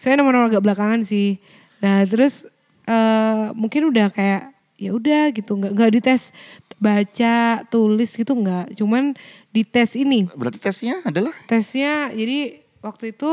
Saya 0.00 0.18
nomor 0.18 0.48
agak 0.48 0.64
belakangan 0.64 1.04
sih. 1.06 1.38
Nah 1.84 2.02
terus 2.08 2.48
eh 2.88 3.46
mungkin 3.54 3.92
udah 3.92 4.10
kayak 4.10 4.55
ya 4.76 4.92
udah 4.92 5.32
gitu 5.32 5.52
nggak 5.52 5.72
nggak 5.72 5.90
dites 5.90 6.36
baca 6.76 7.36
tulis 7.66 8.12
gitu 8.12 8.32
nggak 8.32 8.76
cuman 8.76 9.16
dites 9.48 9.96
ini 9.96 10.28
Berarti 10.30 10.58
tesnya 10.58 11.00
adalah 11.02 11.32
tesnya 11.46 12.12
jadi 12.12 12.60
waktu 12.78 13.10
itu 13.10 13.30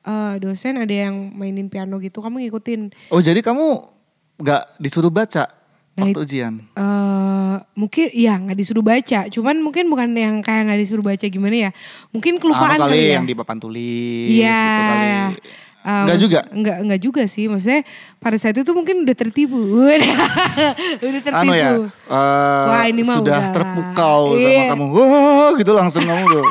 eh, 0.00 0.34
dosen 0.38 0.80
ada 0.80 0.90
yang 0.90 1.14
mainin 1.30 1.68
piano 1.68 1.96
gitu 1.98 2.18
kamu 2.18 2.48
ngikutin 2.48 3.12
Oh 3.12 3.20
jadi 3.20 3.38
kamu 3.38 3.84
nggak 4.38 4.62
disuruh 4.78 5.10
baca 5.10 5.52
Nah, 5.92 6.06
waktu 6.06 6.22
ujian? 6.24 6.62
eh 6.78 7.56
mungkin 7.74 8.06
ya 8.14 8.38
nggak 8.38 8.54
disuruh 8.56 8.80
baca 8.80 9.26
cuman 9.26 9.58
mungkin 9.58 9.90
bukan 9.90 10.14
yang 10.14 10.38
kayak 10.40 10.70
nggak 10.70 10.80
disuruh 10.80 11.02
baca 11.02 11.26
gimana 11.26 11.68
ya 11.68 11.70
mungkin 12.08 12.38
kelupaan 12.38 12.78
Anu 12.78 12.86
kali 12.86 12.94
kali 12.94 13.02
ya 13.04 13.14
yang 13.18 13.26
di 13.26 13.34
papan 13.34 13.58
tulis 13.58 14.30
Iya. 14.30 14.62
gitu 14.62 14.82
kali. 14.86 15.08
Eh, 15.78 16.02
Enggak 16.04 16.18
juga? 16.20 16.40
Enggak, 16.50 16.76
enggak 16.78 17.00
juga 17.00 17.22
sih. 17.24 17.44
Maksudnya 17.46 17.82
pada 18.18 18.34
saat 18.34 18.54
itu 18.54 18.66
mungkin 18.70 19.06
udah 19.06 19.14
tertipu. 19.14 19.56
udah 19.88 19.98
tertipu. 21.22 21.38
Anu 21.38 21.52
ya, 21.54 21.70
eh, 21.86 22.64
Wah, 22.66 22.84
ini 22.84 23.02
mah 23.02 23.16
sudah 23.16 23.30
udah 23.30 23.44
terpukau 23.50 24.22
sama 24.34 24.42
Iya. 24.42 24.64
kamu. 24.70 24.84
Wah, 24.90 25.50
gitu 25.60 25.72
langsung 25.72 26.02
kamu 26.02 26.22
udah 26.26 26.44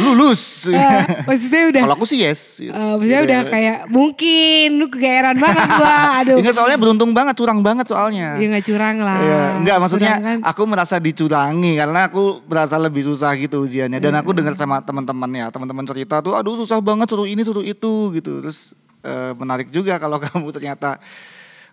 lulus. 0.00 0.42
Eh, 0.74 1.24
maksudnya 1.24 1.62
udah 1.70 1.80
Kalau 1.86 1.94
aku 1.94 2.04
sih 2.04 2.18
yes. 2.20 2.58
eh, 2.58 2.68
maksudnya 2.68 3.20
Gitu 3.20 3.28
udah 3.30 3.40
ya. 3.40 3.48
kayak 3.48 3.78
mungkin 3.88 4.66
lu 4.76 4.86
kegeeran 4.88 5.36
banget 5.38 5.64
gua. 5.70 5.96
Aduh. 6.20 6.36
Enggak 6.40 6.54
soalnya 6.54 6.76
beruntung 6.76 7.10
banget, 7.12 7.34
curang 7.34 7.60
banget 7.60 7.86
soalnya. 7.88 8.36
Ya 8.36 8.46
nggak 8.46 8.64
curang 8.64 8.96
lah. 9.00 9.18
Iya, 9.18 9.42
enggak 9.60 9.76
maksudnya 9.78 10.12
Curang 10.14 10.24
kan. 10.24 10.38
aku 10.44 10.62
merasa 10.64 10.96
dicurangi 10.98 11.72
karena 11.74 12.00
aku 12.06 12.22
merasa 12.44 12.76
lebih 12.76 13.02
susah 13.02 13.32
gitu 13.36 13.60
ujiannya 13.60 13.96
dan 13.96 14.12
aku 14.14 14.32
dengar 14.32 14.54
sama 14.54 14.80
teman-teman 14.80 15.30
ya, 15.30 15.46
teman-teman 15.48 15.84
cerita 15.84 16.20
tuh 16.20 16.34
aduh 16.34 16.56
susah 16.56 16.80
banget 16.80 17.06
suruh 17.08 17.24
ini 17.24 17.40
suruh 17.40 17.62
itu 17.62 17.92
gitu. 18.12 18.40
Terus 18.40 18.74
eh, 19.04 19.32
menarik 19.36 19.68
juga 19.68 19.94
kalau 20.02 20.16
kamu 20.16 20.48
ternyata 20.50 20.96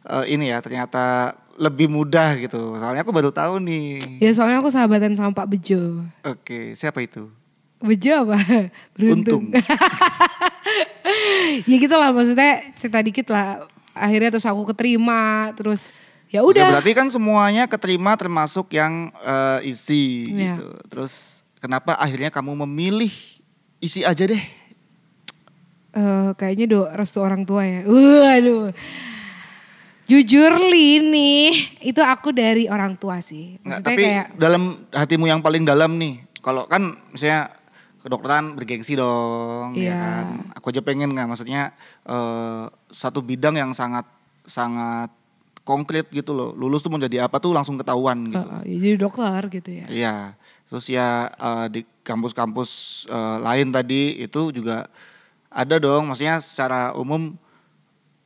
eh, 0.04 0.26
ini 0.30 0.52
ya, 0.52 0.60
ternyata 0.60 1.34
lebih 1.56 1.88
mudah 1.88 2.36
gitu. 2.38 2.76
Soalnya 2.76 3.02
aku 3.02 3.12
baru 3.12 3.30
tahu 3.30 3.62
nih. 3.62 4.20
Ya 4.20 4.32
soalnya 4.34 4.60
aku 4.60 4.70
sahabatan 4.70 5.14
sama 5.14 5.32
Pak 5.32 5.48
Bejo. 5.48 6.04
Oke, 6.22 6.74
siapa 6.74 7.00
itu? 7.00 7.30
Bejo 7.80 8.26
apa? 8.26 8.38
Beruntung. 8.94 9.50
Untung. 9.50 9.58
ya 11.70 11.76
gitu 11.78 11.94
lah 11.94 12.10
maksudnya 12.12 12.62
cerita 12.78 13.00
dikit 13.02 13.28
lah. 13.30 13.66
Akhirnya 13.92 14.32
terus 14.32 14.48
aku 14.48 14.64
keterima 14.70 15.52
terus 15.54 15.92
ya 16.32 16.40
Oke, 16.42 16.56
udah. 16.56 16.80
berarti 16.80 16.92
kan 16.96 17.12
semuanya 17.12 17.68
keterima 17.68 18.16
termasuk 18.16 18.72
yang 18.72 19.12
eh, 19.20 19.70
isi 19.70 20.32
Iya. 20.32 20.58
gitu. 20.58 20.68
Terus 20.88 21.44
kenapa 21.60 22.00
akhirnya 22.00 22.32
kamu 22.32 22.66
memilih 22.66 23.12
isi 23.78 24.02
aja 24.02 24.24
deh? 24.24 24.42
Eh, 25.92 26.32
kayaknya 26.40 26.66
do 26.72 26.82
restu 26.88 27.20
orang 27.20 27.44
tua 27.44 27.68
ya. 27.68 27.84
Waduh. 27.84 28.72
Jujur 30.08 30.60
Lini, 30.60 31.52
itu 31.80 32.00
aku 32.00 32.32
dari 32.32 32.68
orang 32.68 32.96
tua 32.96 33.24
sih. 33.24 33.56
Nggak, 33.64 33.80
tapi 33.80 34.04
kayak 34.04 34.26
dalam 34.36 34.64
hatimu 34.92 35.24
yang 35.28 35.40
paling 35.40 35.64
dalam 35.64 35.96
nih, 35.96 36.20
kalau 36.44 36.68
kan 36.68 37.00
misalnya 37.12 37.52
kedokteran 38.02 38.56
bergengsi 38.56 38.96
dong, 38.96 39.72
ya 39.76 39.84
Iya. 39.88 39.96
kan. 39.96 40.26
Aku 40.60 40.72
aja 40.72 40.82
pengen 40.84 41.12
nggak, 41.12 41.28
maksudnya 41.28 41.72
eh, 42.04 42.66
satu 42.92 43.24
bidang 43.24 43.56
yang 43.56 43.72
sangat 43.72 44.04
sangat 44.44 45.12
konkret 45.64 46.08
gitu 46.12 46.36
loh. 46.36 46.52
Lulus 46.56 46.84
tuh 46.84 46.92
mau 46.92 47.00
jadi 47.00 47.24
apa 47.24 47.40
tuh 47.40 47.52
langsung 47.52 47.80
ketahuan 47.80 48.28
gitu. 48.28 48.42
ya 48.68 48.76
jadi 48.80 48.96
dokter 48.98 49.42
gitu 49.54 49.70
ya. 49.72 49.86
Iya. 49.88 50.16
Terus 50.68 50.86
ya 50.88 51.08
eh, 51.30 51.68
di 51.68 51.82
kampus-kampus 52.04 52.72
eh, 53.08 53.38
lain 53.40 53.72
tadi 53.72 54.20
itu 54.20 54.52
juga 54.52 54.92
ada 55.52 55.76
dong, 55.78 56.08
maksudnya 56.08 56.40
secara 56.40 56.96
umum 56.96 57.36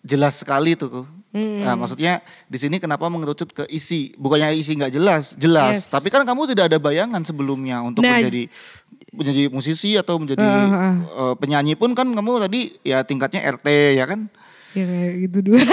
jelas 0.05 0.37
sekali 0.37 0.77
tuh. 0.77 1.09
Nah, 1.35 1.75
maksudnya 1.75 2.23
di 2.47 2.55
sini 2.55 2.79
kenapa 2.79 3.11
mengerucut 3.11 3.51
ke 3.51 3.63
isi? 3.67 4.15
Bukannya 4.15 4.55
isi 4.55 4.71
nggak 4.79 4.93
jelas, 4.95 5.35
jelas. 5.35 5.83
Yes. 5.83 5.91
Tapi 5.91 6.07
kan 6.07 6.23
kamu 6.23 6.55
tidak 6.55 6.71
ada 6.71 6.79
bayangan 6.79 7.19
sebelumnya 7.27 7.83
untuk 7.83 8.07
Nah, 8.07 8.23
menjadi 8.23 8.47
menjadi 9.11 9.43
musisi 9.51 9.99
atau 9.99 10.15
menjadi 10.15 10.39
Uh, 10.39 10.55
uh, 10.55 10.95
uh. 11.11 11.33
penyanyi 11.35 11.75
pun 11.75 11.91
kan 11.91 12.07
kamu 12.07 12.39
tadi 12.39 12.79
ya 12.87 13.03
tingkatnya 13.03 13.43
RT 13.51 13.67
ya 13.99 14.05
kan? 14.07 14.31
Ya 14.71 14.85
kayak 14.87 15.13
gitu 15.27 15.37
dulu. 15.43 15.59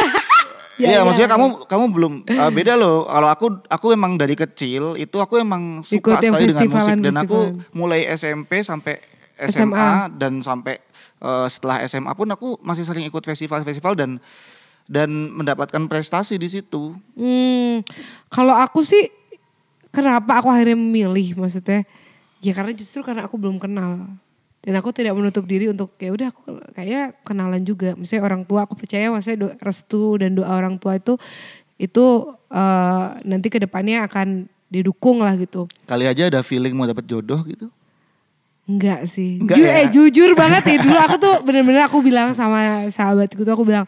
Iya, 0.81 0.89
Ya, 0.89 0.99
ya, 0.99 1.01
maksudnya 1.05 1.29
ya. 1.29 1.35
kamu 1.37 1.47
kamu 1.69 1.85
belum 1.93 2.13
eh, 2.33 2.51
beda 2.59 2.75
loh. 2.81 3.05
Kalau 3.05 3.29
aku 3.29 3.47
aku 3.69 3.87
emang 3.93 4.17
dari 4.17 4.33
kecil 4.33 4.97
itu 4.97 5.17
aku 5.21 5.37
emang 5.37 5.85
suka 5.85 6.17
Ikut 6.17 6.25
sekali 6.25 6.49
dengan 6.49 6.69
musik 6.73 6.97
dan 7.05 7.15
aku 7.21 7.39
mulai 7.77 8.09
SMP 8.09 8.65
sampai 8.65 8.97
SMA, 9.37 9.69
SMA. 9.69 9.89
dan 10.17 10.41
sampai 10.41 10.81
eh, 11.23 11.47
setelah 11.47 11.81
SMA 11.87 12.13
pun 12.13 12.29
aku 12.29 12.59
masih 12.61 12.83
sering 12.83 13.07
ikut 13.07 13.23
festival-festival 13.23 13.95
dan 13.95 14.11
dan 14.91 15.09
mendapatkan 15.31 15.87
prestasi 15.87 16.37
di 16.37 16.51
situ. 16.51 16.99
Hmm, 17.15 17.87
kalau 18.27 18.53
aku 18.53 18.83
sih 18.83 19.09
kenapa 19.95 20.43
aku 20.43 20.51
akhirnya 20.51 20.75
memilih 20.75 21.39
maksudnya? 21.39 21.87
Ya 22.43 22.51
karena 22.53 22.75
justru 22.75 23.07
karena 23.07 23.25
aku 23.31 23.39
belum 23.39 23.63
kenal. 23.63 24.11
Dan 24.63 24.79
aku 24.79 24.95
tidak 24.95 25.19
menutup 25.19 25.43
diri 25.43 25.67
untuk 25.67 25.99
ya 25.99 26.15
udah 26.15 26.31
aku 26.31 26.41
kayaknya 26.75 27.15
kenalan 27.27 27.63
juga. 27.67 27.99
Misalnya 27.99 28.31
orang 28.31 28.43
tua 28.47 28.63
aku 28.63 28.79
percaya 28.79 29.11
maksudnya 29.11 29.39
do, 29.39 29.49
restu 29.59 30.19
dan 30.23 30.39
doa 30.39 30.51
orang 30.55 30.79
tua 30.79 30.99
itu 30.99 31.19
itu 31.83 32.07
eh, 32.51 33.07
nanti 33.27 33.51
ke 33.51 33.59
depannya 33.59 34.07
akan 34.07 34.47
didukung 34.71 35.19
lah 35.19 35.35
gitu. 35.35 35.67
Kali 35.85 36.07
aja 36.07 36.31
ada 36.31 36.41
feeling 36.47 36.79
mau 36.79 36.87
dapat 36.87 37.05
jodoh 37.05 37.43
gitu. 37.43 37.67
Enggak 38.63 39.11
sih. 39.11 39.43
Enggak 39.43 39.57
Ju- 39.59 39.67
ya? 39.67 39.75
eh, 39.83 39.87
jujur 39.91 40.31
banget 40.39 40.63
ya 40.71 40.77
dulu 40.87 40.99
aku 41.03 41.17
tuh 41.19 41.35
bener-bener 41.43 41.83
aku 41.83 41.99
bilang 41.99 42.31
sama 42.31 42.87
sahabatku 42.95 43.43
tuh 43.43 43.55
aku 43.59 43.67
bilang 43.67 43.87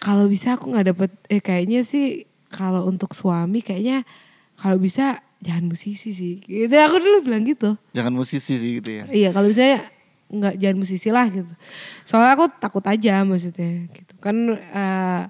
kalau 0.00 0.24
bisa 0.32 0.56
aku 0.56 0.72
nggak 0.72 0.96
dapet 0.96 1.10
eh 1.28 1.44
kayaknya 1.44 1.84
sih 1.84 2.24
kalau 2.48 2.88
untuk 2.88 3.12
suami 3.12 3.60
kayaknya 3.60 4.02
kalau 4.56 4.80
bisa 4.80 5.20
jangan 5.44 5.68
musisi 5.68 6.16
sih. 6.16 6.40
Gitu 6.40 6.72
aku 6.72 6.96
dulu 7.04 7.28
bilang 7.28 7.44
gitu. 7.44 7.76
Jangan 7.92 8.12
musisi 8.16 8.56
sih 8.56 8.80
gitu 8.80 8.90
ya. 8.90 9.04
Iya 9.12 9.28
kalau 9.36 9.52
bisa 9.52 9.84
nggak 10.32 10.54
jangan 10.56 10.76
musisi 10.80 11.08
lah 11.12 11.26
gitu. 11.28 11.52
Soalnya 12.08 12.32
aku 12.40 12.48
takut 12.56 12.84
aja 12.88 13.20
maksudnya 13.28 13.92
gitu. 13.92 14.14
Kan 14.24 14.56
eh, 14.56 15.22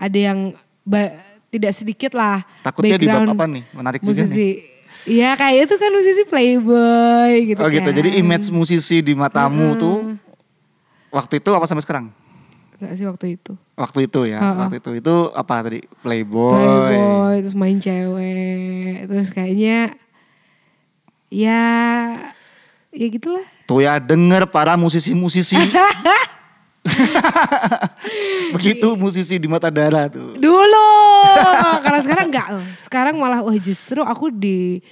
ada 0.00 0.18
yang 0.18 0.56
tidak 1.52 1.70
sedikit 1.70 2.16
lah 2.18 2.42
Takutnya 2.66 2.98
di 2.98 3.06
bab 3.06 3.22
background 3.22 3.28
apa 3.36 3.44
nih? 3.46 3.64
Menarik 3.76 4.00
juga 4.00 4.24
nih. 4.24 4.73
Iya 5.04 5.36
kayak 5.36 5.68
itu 5.68 5.74
kan 5.76 5.90
musisi 5.92 6.22
playboy 6.24 7.32
gitu 7.52 7.60
Oh 7.60 7.68
gitu. 7.68 7.84
kan. 7.84 7.92
Jadi 7.92 8.10
image 8.16 8.48
musisi 8.48 9.04
di 9.04 9.12
matamu 9.12 9.76
tuh 9.76 10.16
waktu 11.12 11.44
itu 11.44 11.50
apa 11.52 11.68
sampai 11.68 11.84
sekarang? 11.84 12.06
Enggak 12.80 12.92
sih 12.96 13.04
waktu 13.04 13.26
itu. 13.36 13.52
Waktu 13.76 13.98
itu 14.08 14.20
ya. 14.24 14.40
Heeh. 14.40 14.56
Waktu 14.64 14.76
itu 14.80 14.90
itu 15.04 15.14
apa 15.36 15.54
tadi? 15.60 15.80
Playboy. 16.00 16.56
Playboy, 16.56 17.34
terus 17.44 17.56
main 17.56 17.76
cewek, 17.78 19.04
terus 19.06 19.28
kayaknya 19.30 19.92
ya 21.28 21.62
ya 22.90 23.06
gitulah. 23.12 23.44
Tuh 23.68 23.84
ya 23.84 24.00
denger 24.00 24.48
para 24.48 24.74
musisi-musisi. 24.74 25.60
Begitu 28.54 28.88
musisi 28.94 29.40
di 29.40 29.48
mata 29.48 29.72
darah 29.72 30.06
tuh. 30.08 30.36
Dulu, 30.36 30.90
karena 31.80 32.00
sekarang 32.04 32.26
enggak. 32.28 32.48
Sekarang 32.76 33.14
malah 33.16 33.40
wah 33.40 33.56
justru 33.56 34.04
aku 34.04 34.28
di 34.28 34.84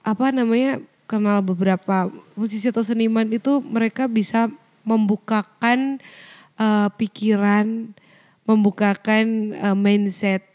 apa 0.00 0.32
namanya 0.32 0.80
kenal 1.08 1.42
beberapa 1.42 2.08
musisi 2.38 2.70
atau 2.70 2.84
seniman 2.84 3.26
itu 3.28 3.60
mereka 3.64 4.06
bisa 4.06 4.48
membukakan 4.84 6.00
eh, 6.56 6.88
pikiran, 6.96 7.90
membukakan 8.46 9.56
eh, 9.56 9.76
mindset 9.76 10.46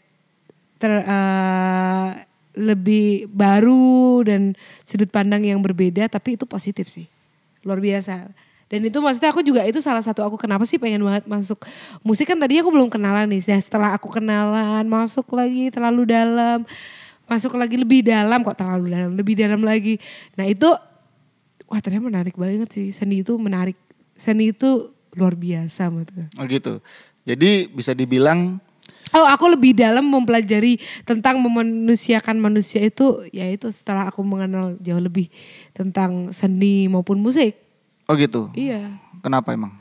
ter, 0.80 0.92
eh, 1.02 2.08
lebih 2.56 3.28
baru 3.28 4.24
dan 4.24 4.56
sudut 4.80 5.12
pandang 5.12 5.44
yang 5.44 5.60
berbeda 5.60 6.08
tapi 6.08 6.40
itu 6.40 6.48
positif 6.48 6.88
sih 6.88 7.04
luar 7.60 7.84
biasa 7.84 8.32
dan 8.66 8.80
itu 8.82 8.98
maksudnya 8.98 9.30
aku 9.30 9.46
juga 9.46 9.62
itu 9.62 9.78
salah 9.78 10.02
satu 10.02 10.26
aku 10.26 10.34
kenapa 10.34 10.66
sih 10.66 10.78
pengen 10.78 11.06
banget 11.06 11.24
masuk 11.30 11.62
musik 12.02 12.26
kan 12.26 12.38
tadi 12.38 12.58
aku 12.58 12.74
belum 12.74 12.90
kenalan 12.90 13.30
nih 13.30 13.42
nah, 13.46 13.60
setelah 13.62 13.90
aku 13.94 14.10
kenalan 14.10 14.84
masuk 14.90 15.26
lagi 15.34 15.70
terlalu 15.70 16.02
dalam 16.10 16.66
masuk 17.26 17.54
lagi 17.54 17.78
lebih 17.78 18.06
dalam 18.06 18.42
kok 18.42 18.58
terlalu 18.58 18.90
dalam 18.90 19.10
lebih 19.14 19.34
dalam 19.38 19.62
lagi 19.62 19.98
nah 20.34 20.46
itu 20.46 20.66
wah 21.66 21.80
ternyata 21.82 22.06
menarik 22.06 22.34
banget 22.34 22.70
sih 22.70 22.90
seni 22.90 23.22
itu 23.22 23.34
menarik 23.38 23.78
seni 24.18 24.50
itu 24.50 24.90
luar 25.16 25.34
biasa 25.34 25.88
menurut 25.88 26.10
gue. 26.12 26.26
Oh 26.36 26.44
gitu. 26.46 26.78
Jadi 27.24 27.72
bisa 27.72 27.96
dibilang 27.96 28.60
Oh, 29.14 29.22
aku 29.22 29.48
lebih 29.48 29.72
dalam 29.72 30.02
mempelajari 30.12 30.82
tentang 31.06 31.38
memanusiakan 31.38 32.36
manusia 32.42 32.82
itu, 32.82 33.22
yaitu 33.30 33.70
setelah 33.70 34.10
aku 34.10 34.20
mengenal 34.20 34.74
jauh 34.82 34.98
lebih 34.98 35.30
tentang 35.72 36.34
seni 36.34 36.90
maupun 36.90 37.22
musik. 37.22 37.54
Oh 38.06 38.14
gitu. 38.14 38.48
Iya. 38.54 38.94
Kenapa 39.20 39.50
emang? 39.50 39.74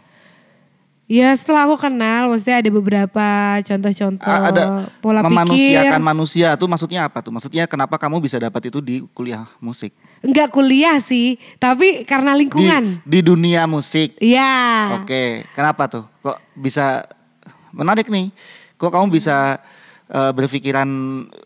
Ya 1.05 1.29
setelah 1.37 1.69
aku 1.69 1.77
kenal, 1.77 2.33
maksudnya 2.33 2.65
ada 2.65 2.69
beberapa 2.73 3.25
contoh-contoh 3.61 4.25
ada 4.25 4.89
pola 5.05 5.21
pikir. 5.21 5.29
memanusiakan 5.29 6.01
manusia 6.01 6.47
tuh 6.57 6.65
maksudnya 6.65 7.05
apa 7.05 7.21
tuh? 7.21 7.29
Maksudnya 7.29 7.69
kenapa 7.69 8.01
kamu 8.01 8.17
bisa 8.17 8.41
dapat 8.41 8.73
itu 8.73 8.81
di 8.81 9.05
kuliah 9.13 9.45
musik? 9.61 9.93
Enggak 10.25 10.49
kuliah 10.49 10.97
sih, 10.97 11.37
tapi 11.61 12.09
karena 12.09 12.33
Di, 12.33 12.39
lingkungan. 12.41 13.05
di 13.05 13.21
dunia 13.21 13.69
musik. 13.69 14.17
Iya. 14.17 14.97
Oke, 15.05 15.45
kenapa 15.53 15.85
tuh? 15.85 16.09
Kok 16.25 16.41
bisa 16.57 17.05
menarik 17.69 18.09
nih? 18.09 18.33
Kok 18.81 18.89
kamu 18.89 19.13
bisa 19.13 19.61
eh, 20.09 20.31
berpikiran 20.33 20.89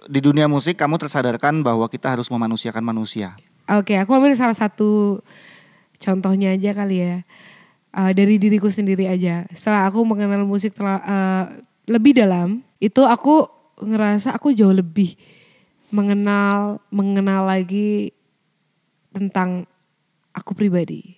di 0.08 0.24
dunia 0.24 0.48
musik 0.48 0.80
kamu 0.80 0.96
tersadarkan 1.04 1.68
bahwa 1.68 1.84
kita 1.92 2.16
harus 2.16 2.32
memanusiakan 2.32 2.80
manusia? 2.80 3.36
Oke, 3.68 4.00
aku 4.00 4.16
ambil 4.16 4.40
salah 4.40 4.56
satu 4.56 5.20
contohnya 6.00 6.56
aja 6.56 6.72
kali 6.74 6.98
ya. 7.04 7.16
Eh, 7.90 8.12
dari 8.14 8.38
diriku 8.38 8.70
sendiri 8.70 9.10
aja. 9.10 9.50
Setelah 9.50 9.90
aku 9.90 10.06
mengenal 10.06 10.46
musik 10.46 10.78
tela- 10.78 11.04
eh, 11.04 11.46
lebih 11.90 12.14
dalam, 12.16 12.62
itu 12.78 13.02
aku 13.02 13.50
ngerasa 13.82 14.36
aku 14.36 14.54
jauh 14.54 14.76
lebih 14.76 15.18
mengenal 15.90 16.78
mengenal 16.94 17.50
lagi 17.50 18.14
tentang 19.10 19.66
aku 20.30 20.54
pribadi. 20.54 21.18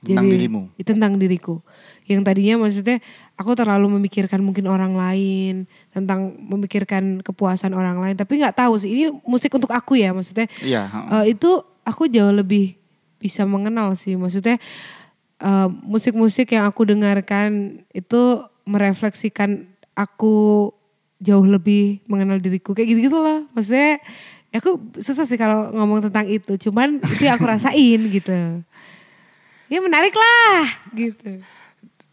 Tentang 0.00 0.32
dirimu. 0.32 0.72
Tentang 0.80 1.12
diriku. 1.20 1.60
Yang 2.08 2.20
tadinya 2.24 2.64
maksudnya 2.64 3.04
aku 3.36 3.52
terlalu 3.52 4.00
memikirkan 4.00 4.40
mungkin 4.40 4.64
orang 4.64 4.96
lain, 4.96 5.68
tentang 5.92 6.40
memikirkan 6.40 7.20
kepuasan 7.20 7.76
orang 7.76 8.00
lain, 8.00 8.16
tapi 8.16 8.40
nggak 8.40 8.56
tahu 8.56 8.80
sih 8.80 8.88
ini 8.88 9.04
musik 9.28 9.52
untuk 9.52 9.68
aku 9.68 10.00
ya 10.00 10.16
maksudnya. 10.16 10.48
Iya. 10.64 10.88
Eh, 11.20 11.36
itu 11.36 11.60
aku 11.84 12.08
jauh 12.08 12.32
lebih 12.32 12.79
bisa 13.20 13.44
mengenal 13.44 13.92
sih 13.94 14.16
maksudnya 14.16 14.56
eh, 15.38 15.68
musik-musik 15.84 16.56
yang 16.56 16.64
aku 16.64 16.88
dengarkan 16.88 17.82
itu 17.92 18.42
merefleksikan 18.64 19.68
aku 19.92 20.68
jauh 21.20 21.44
lebih 21.44 22.00
mengenal 22.08 22.40
diriku 22.40 22.72
kayak 22.72 22.96
gitu 22.96 23.12
gitu 23.12 23.18
lah 23.20 23.44
maksudnya 23.52 24.00
ya 24.50 24.58
aku 24.58 24.80
susah 24.98 25.28
sih 25.28 25.36
kalau 25.36 25.68
ngomong 25.76 26.08
tentang 26.08 26.26
itu 26.26 26.56
cuman 26.56 26.98
itu 27.04 27.28
yang 27.28 27.36
aku 27.36 27.46
rasain 27.54 28.00
gitu 28.08 28.32
ya 29.68 29.78
menarik 29.78 30.16
lah 30.16 30.64
gitu 30.96 31.44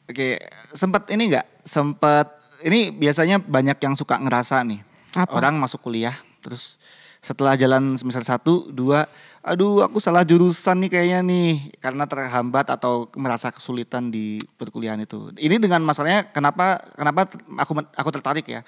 Oke, 0.08 0.40
sempat 0.72 1.04
ini 1.12 1.28
enggak? 1.28 1.48
Sempat 1.68 2.40
ini 2.64 2.96
biasanya 2.96 3.44
banyak 3.44 3.76
yang 3.84 3.92
suka 3.92 4.16
ngerasa 4.16 4.64
nih. 4.64 4.80
Apa? 5.20 5.36
Orang 5.36 5.60
masuk 5.60 5.84
kuliah 5.84 6.16
terus 6.40 6.80
setelah 7.28 7.60
jalan 7.60 8.00
semester 8.00 8.24
satu, 8.24 8.72
dua, 8.72 9.04
aduh 9.44 9.84
aku 9.84 10.00
salah 10.00 10.24
jurusan 10.24 10.80
nih 10.88 10.92
kayaknya 10.96 11.20
nih 11.28 11.76
karena 11.84 12.08
terhambat 12.08 12.72
atau 12.72 13.12
merasa 13.20 13.52
kesulitan 13.52 14.08
di 14.08 14.40
perkuliahan 14.56 15.04
itu. 15.04 15.36
Ini 15.36 15.60
dengan 15.60 15.84
masalahnya 15.84 16.32
kenapa 16.32 16.80
kenapa 16.96 17.28
aku 17.60 17.84
aku 17.84 18.10
tertarik 18.16 18.48
ya? 18.48 18.64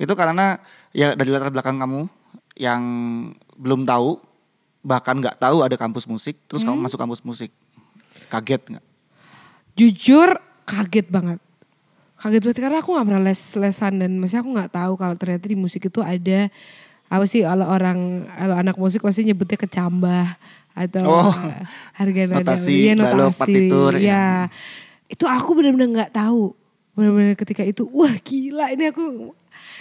Itu 0.00 0.16
karena 0.16 0.56
ya 0.96 1.12
dari 1.12 1.28
latar 1.28 1.52
belakang 1.52 1.76
kamu 1.76 2.08
yang 2.56 2.82
belum 3.60 3.84
tahu 3.84 4.16
bahkan 4.80 5.20
nggak 5.20 5.36
tahu 5.36 5.60
ada 5.60 5.76
kampus 5.76 6.08
musik, 6.08 6.40
terus 6.48 6.64
kamu 6.64 6.80
masuk 6.80 6.96
kampus 6.96 7.20
musik. 7.20 7.52
Kaget 8.32 8.64
nggak? 8.72 8.88
jujur 9.78 10.34
kaget 10.66 11.06
banget 11.06 11.38
kaget 12.18 12.42
banget 12.42 12.58
karena 12.58 12.78
aku 12.82 12.90
nggak 12.98 13.06
pernah 13.06 13.22
les 13.22 13.42
lesan 13.54 14.02
dan 14.02 14.10
maksudnya 14.18 14.42
aku 14.42 14.50
nggak 14.50 14.72
tahu 14.74 14.92
kalau 14.98 15.14
ternyata 15.14 15.46
di 15.46 15.54
musik 15.54 15.86
itu 15.86 16.02
ada 16.02 16.50
apa 17.08 17.24
sih 17.24 17.40
kalau 17.44 17.64
orang 17.64 18.28
kalau 18.28 18.54
anak 18.56 18.76
musik 18.76 19.00
pasti 19.00 19.24
nyebutnya 19.24 19.56
kecambah 19.56 20.26
atau 20.78 21.04
Oh, 21.08 21.34
harga 21.98 22.20
nada 22.30 22.54
notasi, 22.54 22.94
balok, 22.94 23.34
notasi 23.34 23.38
partitur, 23.40 23.92
ya. 23.98 24.06
ya 24.06 24.24
itu 25.08 25.24
aku 25.24 25.50
benar-benar 25.58 25.88
nggak 25.88 26.12
tahu 26.14 26.52
benar-benar 26.94 27.34
ketika 27.34 27.64
itu 27.64 27.88
wah 27.90 28.12
gila 28.20 28.70
ini 28.70 28.92
aku 28.92 29.32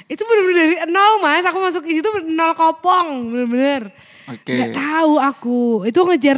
itu 0.07 0.21
benar-benar 0.23 0.57
dari 0.57 0.75
nol 0.89 1.13
mas 1.21 1.43
aku 1.43 1.57
masuk 1.59 1.83
di 1.85 1.99
situ 1.99 2.09
nol 2.31 2.53
kopong 2.55 3.29
benar-benar 3.29 3.91
Oke. 4.31 4.53
nggak 4.55 4.73
tahu 4.73 5.13
aku 5.19 5.59
itu 5.85 5.99
ngejar 5.99 6.37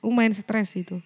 lumayan 0.00 0.32
stres 0.32 0.72
itu 0.78 0.96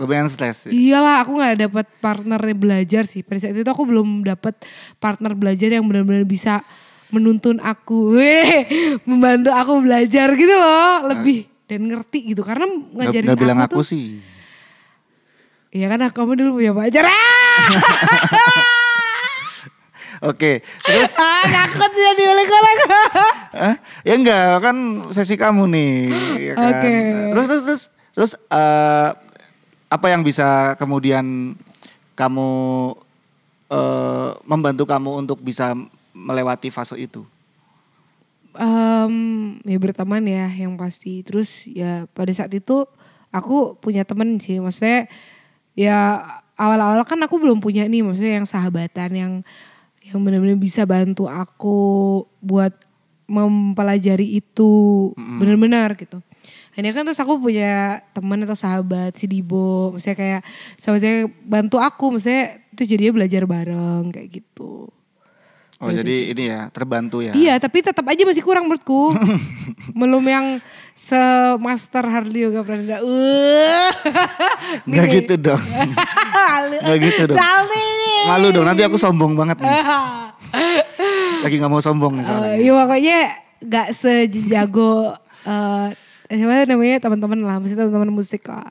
Lumayan 0.00 0.32
stres. 0.32 0.64
Iyalah 0.64 1.20
aku 1.20 1.36
nggak 1.36 1.56
dapat 1.68 1.86
partner 2.00 2.40
belajar 2.56 3.04
sih. 3.04 3.20
Pada 3.20 3.36
saat 3.36 3.52
itu 3.52 3.68
aku 3.68 3.84
belum 3.84 4.24
dapat 4.24 4.56
partner 4.96 5.36
belajar 5.36 5.68
yang 5.68 5.84
benar-benar 5.84 6.24
bisa 6.24 6.64
menuntun 7.10 7.62
aku, 7.62 8.18
weh, 8.18 8.66
membantu 9.06 9.50
aku 9.54 9.82
belajar 9.82 10.32
gitu 10.34 10.54
loh, 10.54 11.10
lebih 11.14 11.46
dan 11.70 11.86
ngerti 11.86 12.34
gitu. 12.34 12.42
Karena 12.42 12.66
ngajarin 12.66 13.26
nggak 13.30 13.40
bilang 13.40 13.58
aku, 13.62 13.78
aku 13.78 13.82
tuh, 13.82 13.86
sih. 13.94 14.18
Iya 15.70 15.86
kan 15.86 16.02
kamu 16.10 16.34
dulu 16.34 16.50
punya 16.58 16.74
pacar. 16.74 17.06
Oke, 20.20 20.60
terus 20.84 21.16
ah 21.22 21.44
takut 21.48 21.88
dia 21.96 22.12
diulik-ulik. 22.12 22.78
Hah? 23.60 23.74
ya 24.04 24.14
enggak 24.20 24.60
kan 24.60 24.76
sesi 25.08 25.40
kamu 25.40 25.64
nih. 25.72 25.92
ya 26.36 26.54
kan? 26.60 26.68
Oke. 26.68 26.92
Terus 27.32 27.46
terus 27.48 27.62
terus 27.64 27.82
terus 28.12 28.32
eh, 28.52 29.10
apa 29.88 30.06
yang 30.12 30.20
bisa 30.20 30.76
kemudian 30.76 31.56
kamu 32.12 32.50
eh, 33.72 34.30
membantu 34.44 34.84
kamu 34.84 35.24
untuk 35.24 35.40
bisa 35.40 35.72
melewati 36.20 36.68
fase 36.68 37.00
itu? 37.00 37.24
Em, 38.58 39.14
ya 39.64 39.78
berteman 39.80 40.20
ya 40.26 40.50
yang 40.52 40.76
pasti. 40.76 41.24
Terus 41.24 41.64
ya 41.70 42.04
pada 42.12 42.30
saat 42.34 42.52
itu 42.52 42.84
aku 43.32 43.78
punya 43.78 44.04
temen 44.04 44.36
sih, 44.42 44.58
maksudnya 44.58 45.06
ya 45.78 46.20
awal-awal 46.58 47.00
kan 47.06 47.16
aku 47.24 47.40
belum 47.40 47.62
punya 47.62 47.86
nih, 47.86 48.04
maksudnya 48.04 48.42
yang 48.42 48.48
sahabatan 48.48 49.10
yang 49.14 49.32
yang 50.04 50.18
benar-benar 50.20 50.58
bisa 50.58 50.82
bantu 50.84 51.30
aku 51.30 51.78
buat 52.42 52.74
mempelajari 53.30 54.42
itu 54.42 55.14
benar-benar 55.38 55.94
gitu. 55.94 56.18
Ini 56.74 56.90
kan 56.96 57.04
terus 57.06 57.20
aku 57.22 57.38
punya 57.38 58.02
teman 58.16 58.42
atau 58.42 58.58
sahabat 58.58 59.14
si 59.14 59.30
Dibo, 59.30 59.94
maksudnya 59.94 60.16
kayak 60.16 60.42
sahabatnya 60.80 61.30
bantu 61.46 61.76
aku, 61.78 62.16
maksudnya 62.16 62.58
itu 62.74 62.82
jadinya 62.96 63.22
belajar 63.22 63.42
bareng 63.46 64.10
kayak 64.10 64.28
gitu. 64.42 64.90
Oh 65.80 65.88
jadi 65.88 66.36
ini 66.36 66.44
ya 66.52 66.68
terbantu 66.68 67.24
ya? 67.24 67.32
Iya, 67.32 67.56
tapi 67.56 67.80
tetap 67.80 68.04
aja 68.04 68.20
masih 68.28 68.44
kurang 68.44 68.68
menurutku. 68.68 69.16
Belum 70.00 70.20
yang 70.28 70.60
se-master 70.92 72.04
Harley 72.04 72.44
Yoga 72.44 72.60
Prananda. 72.60 73.00
Uh. 73.00 73.88
Nggak 74.88 75.06
gitu 75.08 75.34
dong. 75.40 75.62
Nggak 76.84 76.98
gitu 77.00 77.22
dong. 77.32 77.40
Malu 78.28 78.52
dong 78.52 78.68
nanti 78.68 78.84
aku 78.84 79.00
sombong 79.00 79.32
banget 79.32 79.56
nih. 79.64 79.72
Lagi 81.48 81.56
nggak 81.56 81.72
mau 81.72 81.80
sombong 81.80 82.20
nih 82.20 82.24
soalnya. 82.28 82.52
Eh, 82.52 82.56
Iya 82.60 82.72
pokoknya 82.76 83.18
gak 83.64 83.88
sejago 83.96 85.16
eh 85.48 86.36
siapa 86.36 86.68
namanya 86.68 87.00
teman-teman 87.00 87.40
lah, 87.40 87.56
mesti 87.56 87.72
teman-teman 87.72 88.12
musik 88.12 88.44
lah. 88.44 88.68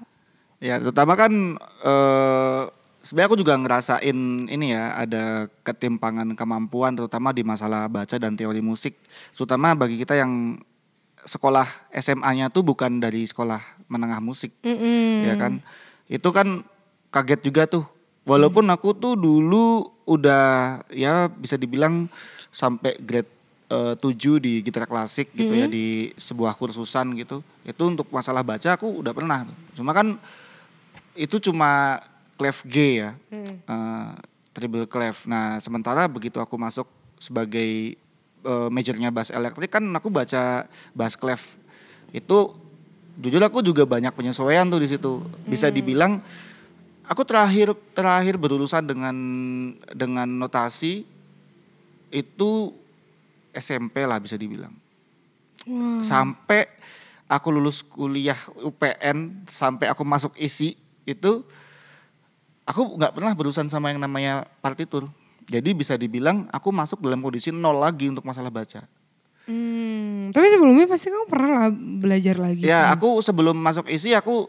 Ya 0.62 0.78
terutama 0.78 1.18
kan 1.18 1.58
eh 1.58 2.62
sebenarnya 3.00 3.30
aku 3.32 3.40
juga 3.40 3.54
ngerasain 3.56 4.18
ini 4.48 4.76
ya 4.76 4.96
ada 4.96 5.48
ketimpangan 5.64 6.36
kemampuan 6.36 6.96
terutama 6.96 7.32
di 7.32 7.44
masalah 7.44 7.88
baca 7.88 8.16
dan 8.20 8.36
teori 8.36 8.60
musik. 8.60 8.96
Terutama 9.34 9.76
bagi 9.76 10.00
kita 10.00 10.16
yang 10.20 10.60
sekolah 11.20 11.68
SMA-nya 11.92 12.48
tuh 12.48 12.64
bukan 12.64 13.04
dari 13.04 13.28
sekolah 13.28 13.60
menengah 13.92 14.24
musik 14.24 14.56
Mm-mm. 14.64 15.28
ya 15.28 15.36
kan. 15.36 15.64
Itu 16.08 16.30
kan 16.32 16.64
kaget 17.12 17.42
juga 17.44 17.64
tuh. 17.68 17.86
Walaupun 18.28 18.70
aku 18.70 18.94
tuh 18.94 19.18
dulu 19.18 19.90
udah 20.06 20.80
ya 20.94 21.28
bisa 21.32 21.58
dibilang 21.58 22.06
sampai 22.54 22.98
grade 23.02 23.32
eh, 23.74 23.96
7 23.98 24.44
di 24.44 24.62
gitar 24.62 24.86
klasik 24.86 25.34
gitu 25.34 25.54
ya 25.56 25.66
di 25.66 26.14
sebuah 26.14 26.54
kursusan 26.60 27.18
gitu. 27.18 27.42
Itu 27.66 27.90
untuk 27.90 28.12
masalah 28.14 28.46
baca 28.46 28.78
aku 28.78 29.02
udah 29.02 29.14
pernah. 29.16 29.50
Cuma 29.74 29.96
kan 29.96 30.20
itu 31.18 31.42
cuma 31.42 32.00
clef 32.40 32.64
G 32.64 33.04
ya. 33.04 33.20
eh, 33.68 34.10
treble 34.56 34.88
clef. 34.88 35.28
Nah, 35.28 35.60
sementara 35.60 36.08
begitu 36.08 36.40
aku 36.40 36.56
masuk 36.56 36.88
sebagai 37.20 38.00
eh, 38.48 38.70
majornya 38.72 39.12
bass 39.12 39.30
elektrik 39.36 39.68
kan 39.68 39.84
aku 39.92 40.08
baca 40.08 40.64
bass 40.96 41.20
clef. 41.20 41.60
Itu 42.16 42.56
jujur 43.20 43.44
aku 43.44 43.60
juga 43.60 43.84
banyak 43.84 44.16
penyesuaian 44.16 44.72
tuh 44.72 44.80
di 44.80 44.88
situ. 44.88 45.20
Bisa 45.44 45.68
dibilang 45.68 46.24
aku 47.04 47.22
terakhir 47.28 47.76
terakhir 47.92 48.40
berurusan 48.40 48.88
dengan 48.88 49.16
dengan 49.92 50.26
notasi 50.30 51.04
itu 52.10 52.52
SMP 53.52 54.08
lah 54.08 54.18
bisa 54.24 54.40
dibilang. 54.40 54.72
Wah. 55.68 56.00
Sampai 56.00 56.72
aku 57.30 57.54
lulus 57.54 57.86
kuliah 57.86 58.38
UPN 58.64 59.46
sampai 59.46 59.92
aku 59.92 60.02
masuk 60.02 60.34
isi 60.40 60.74
itu 61.06 61.46
aku 62.70 63.02
nggak 63.02 63.18
pernah 63.18 63.34
berurusan 63.34 63.66
sama 63.74 63.90
yang 63.90 63.98
namanya 63.98 64.46
partitur. 64.62 65.10
Jadi 65.50 65.74
bisa 65.74 65.98
dibilang 65.98 66.46
aku 66.54 66.70
masuk 66.70 67.02
dalam 67.02 67.26
kondisi 67.26 67.50
nol 67.50 67.82
lagi 67.82 68.06
untuk 68.06 68.22
masalah 68.22 68.54
baca. 68.54 68.86
Hmm, 69.50 70.30
tapi 70.30 70.46
sebelumnya 70.54 70.86
pasti 70.86 71.10
kamu 71.10 71.26
pernah 71.26 71.50
lah 71.58 71.70
belajar 71.74 72.38
lagi. 72.38 72.70
Ya, 72.70 72.94
kan? 72.94 73.02
aku 73.02 73.18
sebelum 73.26 73.58
masuk 73.58 73.90
isi 73.90 74.14
aku 74.14 74.46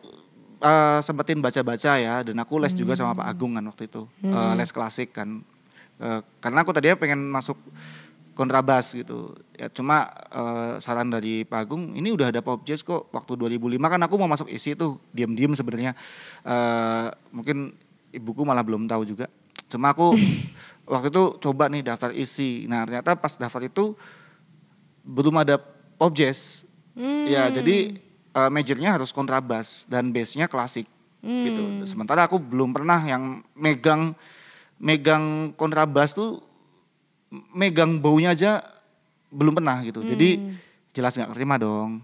eh, 0.60 1.00
sempetin 1.00 1.40
baca-baca 1.40 1.96
ya 1.96 2.20
dan 2.20 2.36
aku 2.36 2.60
les 2.60 2.76
juga 2.76 2.92
sama 2.92 3.16
Pak 3.16 3.26
Agung 3.32 3.56
kan 3.56 3.64
waktu 3.64 3.88
itu. 3.88 4.04
Eh, 4.20 4.52
les 4.60 4.68
klasik 4.68 5.16
kan. 5.16 5.40
Eh, 5.96 6.20
karena 6.44 6.60
aku 6.60 6.76
tadinya 6.76 7.00
pengen 7.00 7.32
masuk 7.32 7.56
kontrabas 8.36 8.92
gitu. 8.92 9.32
Ya 9.56 9.72
cuma 9.72 10.04
eh, 10.28 10.76
saran 10.84 11.08
dari 11.08 11.48
Pak 11.48 11.60
Agung, 11.64 11.96
ini 11.96 12.12
udah 12.12 12.28
ada 12.28 12.44
pop 12.44 12.60
jazz 12.68 12.84
kok. 12.84 13.08
Waktu 13.08 13.40
2005 13.40 13.80
kan 13.80 14.00
aku 14.04 14.20
mau 14.20 14.28
masuk 14.28 14.52
isi 14.52 14.76
tuh, 14.76 15.00
diam-diam 15.16 15.56
sebenarnya. 15.56 15.96
Eh, 16.44 17.08
mungkin 17.32 17.72
ibuku 18.10 18.42
malah 18.42 18.62
belum 18.62 18.86
tahu 18.86 19.02
juga. 19.04 19.26
Cuma 19.66 19.94
aku 19.94 20.14
waktu 20.92 21.08
itu 21.08 21.24
coba 21.38 21.70
nih 21.70 21.82
daftar 21.82 22.10
isi. 22.10 22.66
Nah, 22.66 22.82
ternyata 22.84 23.14
pas 23.14 23.34
daftar 23.34 23.62
itu 23.62 23.94
belum 25.02 25.40
ada 25.40 25.58
pop 25.96 26.12
jazz. 26.12 26.66
Ya, 27.24 27.48
jadi 27.48 27.96
eh, 28.34 28.50
majornya 28.50 28.98
harus 28.98 29.10
kontrabas 29.10 29.86
dan 29.86 30.10
bassnya 30.10 30.46
klasik 30.46 30.84
gitu. 31.20 31.62
Sementara 31.86 32.24
aku 32.24 32.36
belum 32.36 32.72
pernah 32.72 33.00
yang 33.00 33.40
megang 33.52 34.12
megang 34.76 35.52
kontrabas 35.54 36.12
tuh 36.12 36.40
megang 37.52 38.00
baunya 38.00 38.32
aja 38.32 38.64
belum 39.30 39.54
pernah 39.54 39.78
gitu. 39.86 40.02
Jadi 40.02 40.40
jelas 40.90 41.14
nggak 41.14 41.30
terima 41.32 41.56
dong. 41.56 42.02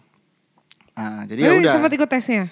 Nah, 0.97 1.27
jadi 1.29 1.41
ya 1.43 1.53
udah 1.59 1.73
sempat 1.77 1.93
ikut 1.93 2.09
tesnya. 2.09 2.45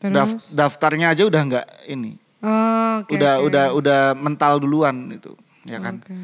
Terus. 0.00 0.16
daf- 0.16 0.48
daftarnya 0.56 1.12
aja 1.12 1.28
udah 1.28 1.42
nggak 1.44 1.66
ini. 1.86 2.16
Oh, 2.40 3.04
oke, 3.04 3.12
udah 3.20 3.34
oke. 3.40 3.46
udah 3.52 3.64
udah 3.76 4.00
mental 4.16 4.56
duluan 4.64 5.12
itu, 5.12 5.36
ya 5.68 5.76
kan. 5.76 6.00
Oke. 6.00 6.14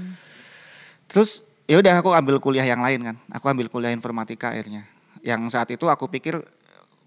Terus 1.13 1.45
ya 1.69 1.77
udah 1.77 2.01
aku 2.01 2.11
ambil 2.17 2.41
kuliah 2.41 2.65
yang 2.65 2.81
lain 2.81 3.05
kan. 3.05 3.17
Aku 3.37 3.53
ambil 3.53 3.69
kuliah 3.69 3.93
informatika 3.93 4.57
akhirnya. 4.57 4.89
Yang 5.21 5.53
saat 5.53 5.69
itu 5.69 5.85
aku 5.87 6.09
pikir 6.09 6.41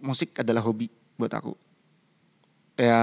musik 0.03 0.37
adalah 0.37 0.61
hobi 0.61 0.93
buat 1.17 1.31
aku. 1.33 1.57
Ya 2.79 3.01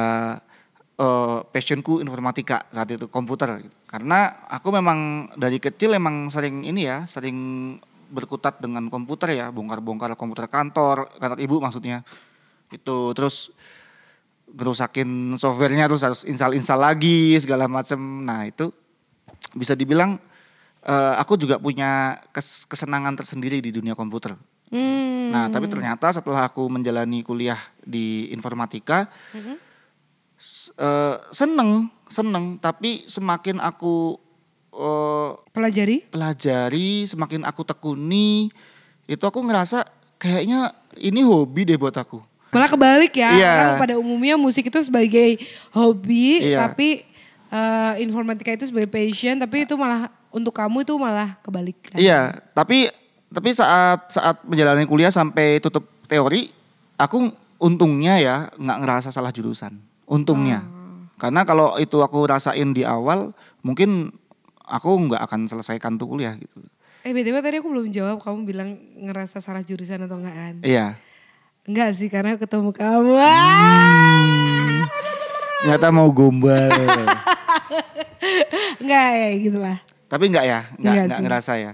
eh, 0.96 1.38
passionku 1.50 2.00
informatika 2.00 2.64
saat 2.70 2.88
itu 2.94 3.10
komputer. 3.10 3.60
gitu. 3.60 3.76
Karena 3.90 4.46
aku 4.46 4.70
memang 4.70 5.30
dari 5.34 5.58
kecil 5.58 5.96
emang 5.96 6.30
sering 6.30 6.62
ini 6.62 6.86
ya, 6.86 7.04
sering 7.10 7.36
berkutat 8.06 8.62
dengan 8.62 8.86
komputer 8.86 9.34
ya, 9.34 9.50
bongkar-bongkar 9.50 10.14
komputer 10.14 10.46
kantor, 10.46 11.10
kantor 11.18 11.38
ibu 11.42 11.56
maksudnya. 11.58 12.06
Itu 12.70 13.14
terus 13.14 13.50
ngerusakin 14.56 15.36
softwarenya 15.36 15.84
terus 15.86 16.02
harus 16.02 16.20
install-install 16.24 16.80
lagi 16.80 17.36
segala 17.36 17.68
macem. 17.68 18.00
Nah 18.24 18.48
itu 18.48 18.72
bisa 19.52 19.76
dibilang 19.76 20.16
eh, 20.80 21.14
aku 21.20 21.36
juga 21.36 21.60
punya 21.60 22.16
kes- 22.32 22.64
kesenangan 22.64 23.12
tersendiri 23.14 23.60
di 23.60 23.70
dunia 23.70 23.92
komputer. 23.92 24.32
Hmm. 24.66 25.30
Nah, 25.30 25.46
tapi 25.46 25.70
ternyata 25.70 26.10
setelah 26.10 26.46
aku 26.46 26.66
menjalani 26.66 27.22
kuliah 27.22 27.58
di 27.82 28.30
informatika, 28.30 29.06
s- 30.34 30.70
eh, 30.74 31.16
seneng, 31.30 31.86
seneng. 32.06 32.58
Tapi 32.58 33.06
semakin 33.06 33.58
aku 33.58 34.18
eh, 34.76 35.30
Pelajari? 35.52 36.04
pelajari, 36.10 37.06
semakin 37.06 37.46
aku 37.46 37.64
tekuni, 37.64 38.52
itu 39.06 39.24
aku 39.24 39.40
ngerasa 39.40 39.86
kayaknya 40.16 40.70
ini 40.98 41.24
hobi 41.24 41.64
deh 41.64 41.78
buat 41.78 41.96
aku. 41.96 42.20
Malah 42.56 42.70
kebalik 42.72 43.12
ya. 43.12 43.30
Iya. 43.36 43.52
Orang 43.52 43.76
pada 43.76 43.94
umumnya 44.00 44.40
musik 44.40 44.66
itu 44.66 44.80
sebagai 44.80 45.36
hobi, 45.70 46.40
Iya. 46.48 46.64
tapi 46.66 47.04
eh, 47.46 47.92
informatika 48.00 48.50
itu 48.50 48.66
sebagai 48.66 48.88
passion, 48.88 49.36
tapi 49.36 49.68
itu 49.68 49.76
malah 49.76 50.08
untuk 50.32 50.50
kamu 50.50 50.82
itu 50.82 50.96
malah 50.96 51.36
kebalik. 51.40 51.76
kan? 51.92 51.96
Iya, 52.00 52.40
tapi 52.50 52.90
tapi 53.28 53.48
saat 53.52 54.08
saat 54.08 54.40
menjalani 54.42 54.82
kuliah 54.82 55.12
sampai 55.12 55.60
tutup 55.60 55.86
teori, 56.08 56.50
aku 56.96 57.30
untungnya 57.56 58.16
ya 58.18 58.36
nggak 58.56 58.78
ngerasa 58.82 59.08
salah 59.12 59.30
jurusan. 59.30 59.76
Untungnya. 60.06 60.64
Karena 61.16 61.48
kalau 61.48 61.80
itu 61.80 61.96
aku 62.04 62.28
rasain 62.28 62.76
di 62.76 62.84
awal, 62.84 63.32
mungkin 63.64 64.12
aku 64.60 64.90
nggak 65.08 65.22
akan 65.24 65.48
selesaikan 65.48 65.96
tuh 65.96 66.12
kuliah 66.12 66.36
gitu. 66.36 66.60
Eh 67.06 67.14
btw 67.14 67.38
tadi 67.38 67.62
aku 67.62 67.70
belum 67.70 67.88
jawab, 67.88 68.18
kamu 68.18 68.38
bilang 68.44 68.70
ngerasa 68.98 69.38
salah 69.38 69.62
jurusan 69.62 70.04
atau 70.04 70.18
enggak 70.18 70.34
kan? 70.34 70.54
Iya. 70.60 70.86
Enggak 71.66 71.92
sih, 71.92 72.06
karena 72.06 72.38
ketemu 72.38 72.70
kamu. 72.70 73.12
Hmm. 73.12 73.26
Ah! 73.26 74.86
Ternyata 75.60 75.86
mau 75.90 76.08
gombal. 76.08 76.70
Enggak 78.80 79.08
ya 79.12 79.28
gitulah. 79.36 79.78
tapi 80.06 80.30
nggak 80.30 80.46
ya, 80.46 80.60
nggak 80.62 80.78
Nggak 80.78 80.94
nggak 80.94 81.18
sih. 81.18 81.24
ngerasa 81.26 81.52
ya. 81.58 81.72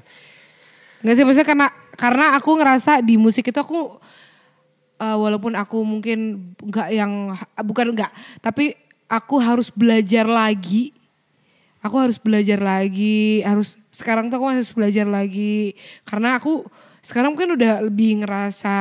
Enggak 1.05 1.14
sih 1.14 1.24
maksudnya 1.28 1.46
karena 1.46 1.68
karena 1.92 2.26
aku 2.33 2.50
ngerasa 2.57 2.92
di 3.05 3.20
musik 3.20 3.44
itu 3.44 3.59
aku 3.61 4.00
eh, 4.96 5.16
walaupun 5.20 5.52
aku 5.52 5.85
mungkin 5.85 6.50
enggak 6.57 6.88
yang 6.88 7.37
bukan 7.61 7.92
enggak, 7.92 8.09
tapi 8.40 8.72
aku 9.07 9.37
harus 9.37 9.68
belajar 9.68 10.24
lagi. 10.24 10.96
Aku 11.83 11.98
harus 11.98 12.14
belajar 12.16 12.62
lagi, 12.62 13.42
harus 13.42 13.74
sekarang 13.90 14.31
tuh 14.31 14.38
aku 14.38 14.55
harus 14.55 14.70
belajar 14.70 15.02
lagi 15.05 15.74
karena 16.07 16.38
aku 16.38 16.62
sekarang 17.02 17.34
mungkin 17.34 17.58
udah 17.58 17.82
lebih 17.82 18.22
ngerasa 18.22 18.76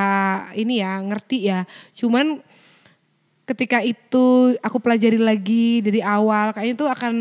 ini 0.54 0.80
ya, 0.80 1.02
ngerti 1.02 1.50
ya. 1.50 1.66
Cuman 1.90 2.38
ketika 3.50 3.82
itu 3.82 4.56
aku 4.62 4.78
pelajari 4.78 5.18
lagi 5.18 5.82
dari 5.82 6.00
awal 6.00 6.54
kayaknya 6.54 6.76
itu 6.78 6.88
akan 6.88 7.14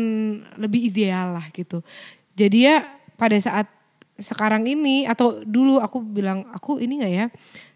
lebih 0.61 0.93
ideal 0.93 1.35
lah 1.35 1.49
gitu. 1.49 1.81
Jadi 2.37 2.69
ya 2.69 2.85
pada 3.17 3.35
saat 3.41 3.67
sekarang 4.21 4.63
ini 4.69 5.09
atau 5.09 5.41
dulu 5.41 5.81
aku 5.81 5.99
bilang 6.05 6.45
aku 6.53 6.77
ini 6.77 7.01
nggak 7.01 7.13
ya 7.13 7.25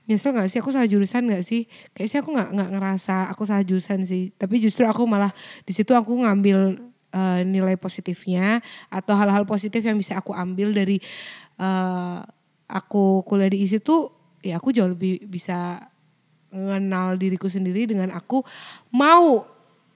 nyesel 0.05 0.37
nggak 0.37 0.49
sih 0.53 0.61
aku 0.61 0.69
salah 0.69 0.85
jurusan 0.85 1.25
nggak 1.25 1.41
sih 1.41 1.65
kayak 1.97 2.07
sih 2.13 2.17
aku 2.21 2.29
nggak 2.29 2.49
nggak 2.53 2.69
ngerasa 2.77 3.33
aku 3.33 3.41
salah 3.49 3.65
jurusan 3.65 4.05
sih 4.05 4.29
tapi 4.37 4.61
justru 4.61 4.85
aku 4.85 5.09
malah 5.09 5.33
di 5.65 5.73
situ 5.73 5.97
aku 5.97 6.13
ngambil 6.21 6.77
eh, 7.09 7.41
nilai 7.41 7.73
positifnya 7.81 8.61
atau 8.93 9.17
hal-hal 9.17 9.49
positif 9.49 9.81
yang 9.81 9.97
bisa 9.97 10.21
aku 10.21 10.37
ambil 10.37 10.77
dari 10.77 11.01
eh, 11.57 12.19
aku 12.65 13.21
kuliah 13.25 13.49
di 13.49 13.65
ISI 13.65 13.81
tuh 13.81 14.09
ya 14.41 14.57
aku 14.57 14.73
jauh 14.73 14.89
lebih 14.89 15.25
bisa 15.25 15.81
mengenal 16.53 17.17
diriku 17.19 17.49
sendiri 17.51 17.89
dengan 17.89 18.13
aku 18.15 18.45
mau 18.93 19.43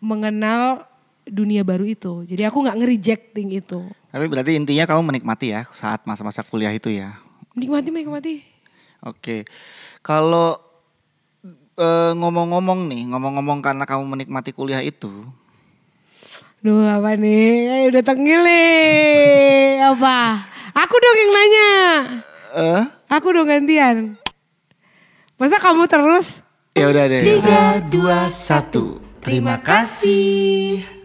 mengenal 0.04 0.84
dunia 1.30 1.62
baru 1.62 1.86
itu. 1.86 2.26
Jadi 2.26 2.42
aku 2.44 2.66
nggak 2.66 2.78
ngerejecting 2.82 3.54
itu. 3.54 3.86
Tapi 4.10 4.26
berarti 4.26 4.58
intinya 4.58 4.90
kamu 4.90 5.14
menikmati 5.14 5.54
ya 5.54 5.64
saat 5.78 6.04
masa-masa 6.04 6.42
kuliah 6.42 6.74
itu 6.74 6.90
ya. 6.90 7.16
Nikmati, 7.54 7.90
nikmati. 7.94 8.34
Oke. 9.06 9.46
Kalau 10.02 10.58
eh, 11.78 12.12
ngomong-ngomong 12.18 12.90
nih, 12.90 13.08
ngomong-ngomong 13.14 13.60
karena 13.62 13.86
kamu 13.86 14.04
menikmati 14.18 14.52
kuliah 14.52 14.82
itu, 14.82 15.30
Duh 16.60 16.84
apa 16.84 17.16
nih? 17.16 17.72
Eh, 17.72 17.82
udah 17.88 18.04
tengil 18.04 18.44
nih. 18.44 19.80
Apa? 19.96 20.44
Aku 20.76 20.96
dong 21.00 21.16
yang 21.16 21.32
nanya. 21.32 21.72
Eh 22.56 22.84
Aku 23.10 23.34
dong 23.34 23.50
gantian. 23.50 24.18
Masa 25.40 25.58
kamu 25.58 25.88
terus? 25.90 26.42
ya 26.78 26.88
udah 26.88 27.06
deh. 27.10 27.22
Tiga, 27.26 27.82
dua, 27.90 28.30
satu. 28.32 29.02
Terima 29.20 29.60
kasih. 29.60 30.99